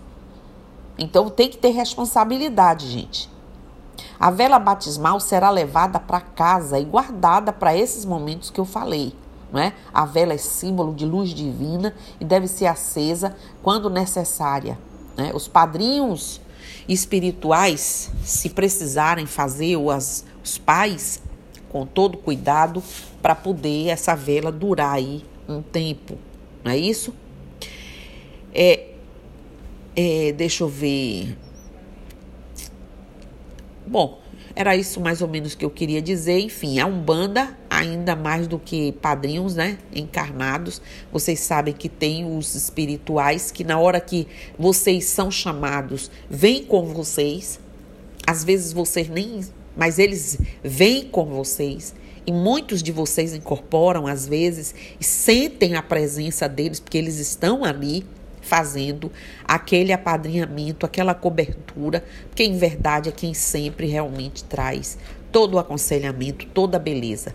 Então 0.97 1.29
tem 1.29 1.49
que 1.49 1.57
ter 1.57 1.69
responsabilidade, 1.69 2.87
gente. 2.87 3.29
A 4.19 4.31
vela 4.31 4.59
batismal 4.59 5.19
será 5.19 5.49
levada 5.49 5.99
para 5.99 6.21
casa 6.21 6.79
e 6.79 6.85
guardada 6.85 7.51
para 7.51 7.75
esses 7.75 8.05
momentos 8.05 8.49
que 8.49 8.59
eu 8.59 8.65
falei. 8.65 9.15
Né? 9.51 9.73
A 9.93 10.05
vela 10.05 10.33
é 10.33 10.37
símbolo 10.37 10.93
de 10.93 11.05
luz 11.05 11.29
divina 11.31 11.93
e 12.19 12.25
deve 12.25 12.47
ser 12.47 12.67
acesa 12.67 13.35
quando 13.61 13.89
necessária. 13.89 14.77
Né? 15.17 15.31
Os 15.33 15.47
padrinhos 15.47 16.41
espirituais, 16.87 18.11
se 18.23 18.49
precisarem 18.49 19.25
fazer, 19.25 19.75
ou 19.75 19.91
as, 19.91 20.25
os 20.43 20.57
pais, 20.57 21.21
com 21.69 21.85
todo 21.85 22.17
cuidado, 22.17 22.83
para 23.21 23.35
poder 23.35 23.87
essa 23.87 24.15
vela 24.15 24.51
durar 24.51 24.95
aí 24.95 25.23
um 25.47 25.61
tempo. 25.61 26.17
Não 26.63 26.71
é 26.71 26.77
isso? 26.77 27.13
É, 28.53 28.89
é, 29.95 30.31
deixa 30.33 30.63
eu 30.63 30.67
ver. 30.67 31.37
Bom, 33.85 34.19
era 34.55 34.75
isso 34.75 34.99
mais 34.99 35.21
ou 35.21 35.27
menos 35.27 35.55
que 35.55 35.63
eu 35.63 35.69
queria 35.69 36.01
dizer. 36.01 36.39
Enfim, 36.39 36.79
a 36.79 36.85
Umbanda, 36.85 37.57
ainda 37.81 38.15
mais 38.15 38.47
do 38.47 38.59
que 38.59 38.91
padrinhos, 38.91 39.55
né? 39.55 39.79
Encarnados, 39.91 40.79
vocês 41.11 41.39
sabem 41.39 41.73
que 41.73 41.89
tem 41.89 42.37
os 42.37 42.53
espirituais 42.53 43.49
que, 43.49 43.63
na 43.63 43.79
hora 43.79 43.99
que 43.99 44.27
vocês 44.57 45.05
são 45.05 45.31
chamados, 45.31 46.11
vêm 46.29 46.63
com 46.63 46.85
vocês. 46.93 47.59
Às 48.25 48.43
vezes 48.43 48.71
vocês 48.71 49.09
nem. 49.09 49.41
Mas 49.75 49.97
eles 49.97 50.37
vêm 50.63 51.05
com 51.05 51.25
vocês. 51.25 51.95
E 52.27 52.31
muitos 52.31 52.83
de 52.83 52.91
vocês 52.91 53.33
incorporam, 53.33 54.05
às 54.05 54.27
vezes, 54.27 54.75
e 54.99 55.03
sentem 55.03 55.75
a 55.75 55.81
presença 55.81 56.47
deles, 56.47 56.79
porque 56.79 56.99
eles 56.99 57.17
estão 57.17 57.65
ali 57.65 58.05
fazendo 58.41 59.11
aquele 59.43 59.91
apadrinhamento, 59.91 60.85
aquela 60.85 61.15
cobertura, 61.15 62.03
porque 62.27 62.43
em 62.43 62.57
verdade 62.57 63.09
é 63.09 63.11
quem 63.11 63.33
sempre 63.33 63.87
realmente 63.87 64.43
traz 64.43 64.99
todo 65.31 65.55
o 65.55 65.59
aconselhamento, 65.59 66.45
toda 66.47 66.77
a 66.77 66.79
beleza. 66.79 67.33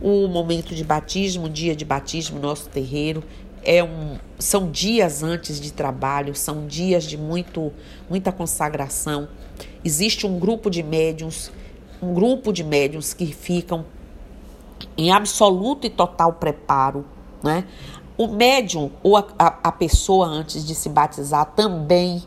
O 0.00 0.28
momento 0.28 0.74
de 0.74 0.84
batismo, 0.84 1.48
dia 1.48 1.74
de 1.74 1.84
batismo, 1.84 2.38
nosso 2.38 2.68
terreiro, 2.68 3.24
é 3.64 3.82
um, 3.82 4.16
são 4.38 4.70
dias 4.70 5.22
antes 5.22 5.60
de 5.60 5.72
trabalho, 5.72 6.34
são 6.34 6.66
dias 6.66 7.04
de 7.04 7.18
muito, 7.18 7.72
muita 8.08 8.30
consagração. 8.30 9.28
Existe 9.84 10.26
um 10.26 10.38
grupo 10.38 10.70
de 10.70 10.82
médiums, 10.82 11.50
um 12.00 12.14
grupo 12.14 12.52
de 12.52 12.62
médiums 12.62 13.12
que 13.12 13.26
ficam 13.26 13.84
em 14.96 15.10
absoluto 15.10 15.86
e 15.86 15.90
total 15.90 16.34
preparo, 16.34 17.04
né? 17.42 17.64
O 18.16 18.26
médium 18.28 18.90
ou 19.02 19.16
a, 19.16 19.26
a, 19.38 19.58
a 19.64 19.72
pessoa 19.72 20.26
antes 20.26 20.64
de 20.64 20.74
se 20.74 20.88
batizar 20.88 21.52
também 21.54 22.22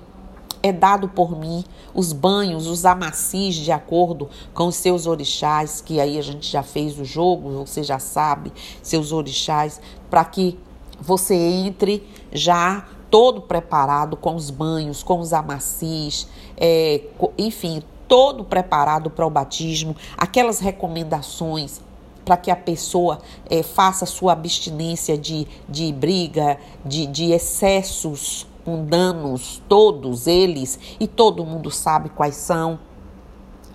é 0.63 0.71
dado 0.71 1.09
por 1.09 1.37
mim 1.37 1.63
os 1.93 2.13
banhos, 2.13 2.67
os 2.67 2.85
amacis 2.85 3.55
de 3.55 3.71
acordo 3.71 4.29
com 4.53 4.67
os 4.67 4.75
seus 4.75 5.07
orixás, 5.07 5.81
que 5.81 5.99
aí 5.99 6.17
a 6.17 6.21
gente 6.21 6.49
já 6.49 6.63
fez 6.63 6.97
o 6.99 7.05
jogo, 7.05 7.65
você 7.65 7.83
já 7.83 7.99
sabe, 7.99 8.51
seus 8.81 9.11
orixás, 9.11 9.81
para 10.09 10.23
que 10.23 10.57
você 10.99 11.35
entre 11.35 12.07
já 12.31 12.85
todo 13.09 13.41
preparado 13.41 14.15
com 14.15 14.35
os 14.35 14.49
banhos, 14.49 15.03
com 15.03 15.19
os 15.19 15.33
amacis, 15.33 16.27
é, 16.55 17.01
enfim, 17.37 17.83
todo 18.07 18.43
preparado 18.43 19.09
para 19.09 19.25
o 19.25 19.29
batismo, 19.29 19.95
aquelas 20.17 20.59
recomendações 20.59 21.81
para 22.23 22.37
que 22.37 22.51
a 22.51 22.55
pessoa 22.55 23.19
é, 23.49 23.63
faça 23.63 24.05
sua 24.05 24.33
abstinência 24.33 25.17
de, 25.17 25.47
de 25.67 25.91
briga, 25.91 26.57
de, 26.85 27.07
de 27.07 27.31
excessos 27.31 28.47
mundanos, 28.65 29.61
todos 29.67 30.27
eles, 30.27 30.79
e 30.99 31.07
todo 31.07 31.45
mundo 31.45 31.71
sabe 31.71 32.09
quais 32.09 32.35
são, 32.35 32.79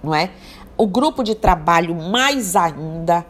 não 0.02 0.14
é? 0.14 0.30
O 0.76 0.86
grupo 0.86 1.22
de 1.22 1.34
trabalho, 1.34 1.94
mais 1.94 2.54
ainda, 2.54 3.24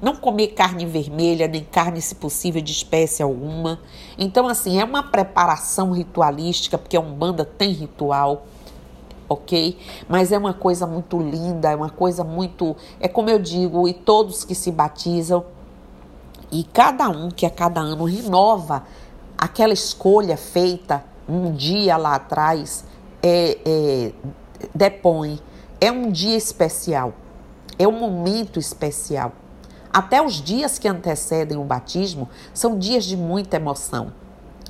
não 0.00 0.16
comer 0.16 0.48
carne 0.48 0.86
vermelha, 0.86 1.46
nem 1.46 1.64
carne, 1.64 2.00
se 2.00 2.14
possível, 2.14 2.60
de 2.60 2.72
espécie 2.72 3.22
alguma. 3.22 3.80
Então, 4.18 4.48
assim, 4.48 4.80
é 4.80 4.84
uma 4.84 5.02
preparação 5.02 5.92
ritualística, 5.92 6.78
porque 6.78 6.96
a 6.96 7.00
Umbanda 7.00 7.44
tem 7.44 7.72
ritual 7.72 8.44
ok? 9.32 9.78
Mas 10.08 10.30
é 10.30 10.38
uma 10.38 10.52
coisa 10.52 10.86
muito 10.86 11.18
linda, 11.18 11.70
é 11.70 11.76
uma 11.76 11.90
coisa 11.90 12.22
muito. 12.22 12.76
É 13.00 13.08
como 13.08 13.30
eu 13.30 13.38
digo, 13.38 13.88
e 13.88 13.94
todos 13.94 14.44
que 14.44 14.54
se 14.54 14.70
batizam, 14.70 15.44
e 16.50 16.64
cada 16.64 17.08
um 17.08 17.30
que 17.30 17.46
a 17.46 17.50
cada 17.50 17.80
ano 17.80 18.04
renova 18.04 18.84
aquela 19.42 19.72
escolha 19.72 20.36
feita 20.36 21.04
um 21.28 21.50
dia 21.50 21.96
lá 21.96 22.14
atrás, 22.14 22.84
é, 23.20 23.58
é, 23.66 24.12
depõe. 24.72 25.40
É 25.80 25.90
um 25.90 26.12
dia 26.12 26.36
especial, 26.36 27.12
é 27.76 27.88
um 27.88 27.98
momento 27.98 28.60
especial. 28.60 29.32
Até 29.92 30.24
os 30.24 30.34
dias 30.34 30.78
que 30.78 30.86
antecedem 30.86 31.58
o 31.58 31.64
batismo 31.64 32.28
são 32.54 32.78
dias 32.78 33.04
de 33.04 33.16
muita 33.16 33.56
emoção 33.56 34.12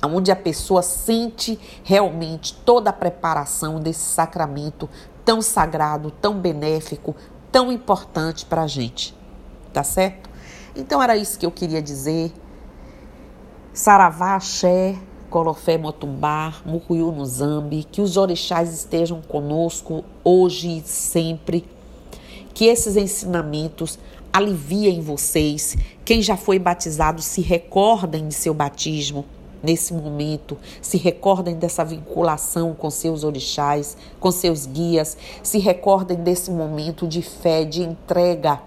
onde 0.05 0.31
a 0.31 0.35
pessoa 0.35 0.81
sente 0.81 1.57
realmente 1.83 2.55
toda 2.65 2.89
a 2.89 2.93
preparação 2.93 3.79
desse 3.79 4.03
sacramento 4.03 4.89
tão 5.23 5.41
sagrado, 5.41 6.11
tão 6.11 6.39
benéfico, 6.39 7.15
tão 7.51 7.71
importante 7.71 8.45
para 8.45 8.63
a 8.63 8.67
gente. 8.67 9.15
Tá 9.71 9.83
certo? 9.83 10.29
Então 10.75 11.01
era 11.01 11.15
isso 11.15 11.37
que 11.37 11.45
eu 11.45 11.51
queria 11.51 11.81
dizer. 11.81 12.33
Saravá, 13.73 14.35
Axé, 14.35 14.95
Colofé 15.31 15.79
Motumbá, 15.79 16.53
Mucuyu 16.63 17.11
no 17.11 17.25
Zambi, 17.25 17.83
que 17.83 18.01
os 18.01 18.17
orixás 18.17 18.71
estejam 18.71 19.19
conosco 19.19 20.05
hoje 20.23 20.77
e 20.77 20.81
sempre. 20.87 21.65
Que 22.53 22.65
esses 22.65 22.95
ensinamentos 22.95 23.97
aliviem 24.31 25.01
vocês. 25.01 25.75
Quem 26.05 26.21
já 26.21 26.37
foi 26.37 26.59
batizado, 26.59 27.19
se 27.23 27.41
recordem 27.41 28.27
de 28.27 28.35
seu 28.35 28.53
batismo 28.53 29.25
nesse 29.63 29.91
momento, 29.91 30.55
se 30.79 30.97
recordem 30.97 31.55
dessa 31.55 31.83
vinculação 31.83 32.75
com 32.75 32.91
seus 32.91 33.23
orixás, 33.23 33.97
com 34.19 34.29
seus 34.29 34.67
guias, 34.67 35.17
se 35.41 35.57
recordem 35.57 36.17
desse 36.17 36.51
momento 36.51 37.07
de 37.07 37.23
fé, 37.23 37.65
de 37.65 37.81
entrega 37.81 38.61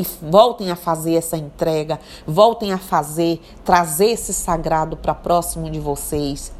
e 0.00 0.06
voltem 0.22 0.70
a 0.70 0.76
fazer 0.76 1.14
essa 1.14 1.36
entrega, 1.36 2.00
voltem 2.26 2.72
a 2.72 2.78
fazer, 2.78 3.38
trazer 3.62 4.06
esse 4.06 4.32
sagrado 4.32 4.96
para 4.96 5.14
próximo 5.14 5.70
de 5.70 5.78
vocês, 5.78 6.50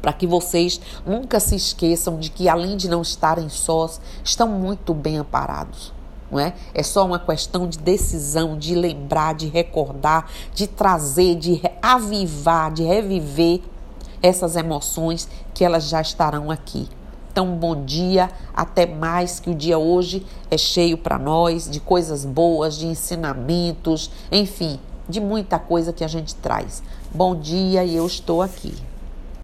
para 0.00 0.12
que 0.12 0.28
vocês 0.28 0.80
nunca 1.04 1.40
se 1.40 1.56
esqueçam 1.56 2.20
de 2.20 2.30
que 2.30 2.48
além 2.48 2.76
de 2.76 2.88
não 2.88 3.02
estarem 3.02 3.48
sós, 3.48 4.00
estão 4.22 4.46
muito 4.46 4.94
bem 4.94 5.18
amparados 5.18 5.92
não 6.30 6.40
é? 6.40 6.54
É 6.74 6.82
só 6.82 7.06
uma 7.06 7.20
questão 7.20 7.68
de 7.68 7.78
decisão, 7.78 8.58
de 8.58 8.74
lembrar, 8.74 9.34
de 9.34 9.46
recordar, 9.46 10.28
de 10.52 10.66
trazer, 10.66 11.36
de 11.36 11.62
avivar, 11.80 12.72
de 12.72 12.82
reviver 12.82 13.60
essas 14.20 14.56
emoções 14.56 15.28
que 15.54 15.64
elas 15.64 15.88
já 15.88 16.00
estarão 16.00 16.50
aqui. 16.50 16.88
Então, 17.36 17.54
bom 17.54 17.84
dia, 17.84 18.30
até 18.54 18.86
mais 18.86 19.38
que 19.38 19.50
o 19.50 19.54
dia 19.54 19.76
hoje 19.76 20.24
é 20.50 20.56
cheio 20.56 20.96
para 20.96 21.18
nós 21.18 21.70
de 21.70 21.80
coisas 21.80 22.24
boas, 22.24 22.78
de 22.78 22.86
ensinamentos, 22.86 24.10
enfim, 24.32 24.80
de 25.06 25.20
muita 25.20 25.58
coisa 25.58 25.92
que 25.92 26.02
a 26.02 26.08
gente 26.08 26.34
traz. 26.34 26.82
Bom 27.14 27.36
dia 27.36 27.84
e 27.84 27.94
eu 27.94 28.06
estou 28.06 28.40
aqui. 28.40 28.72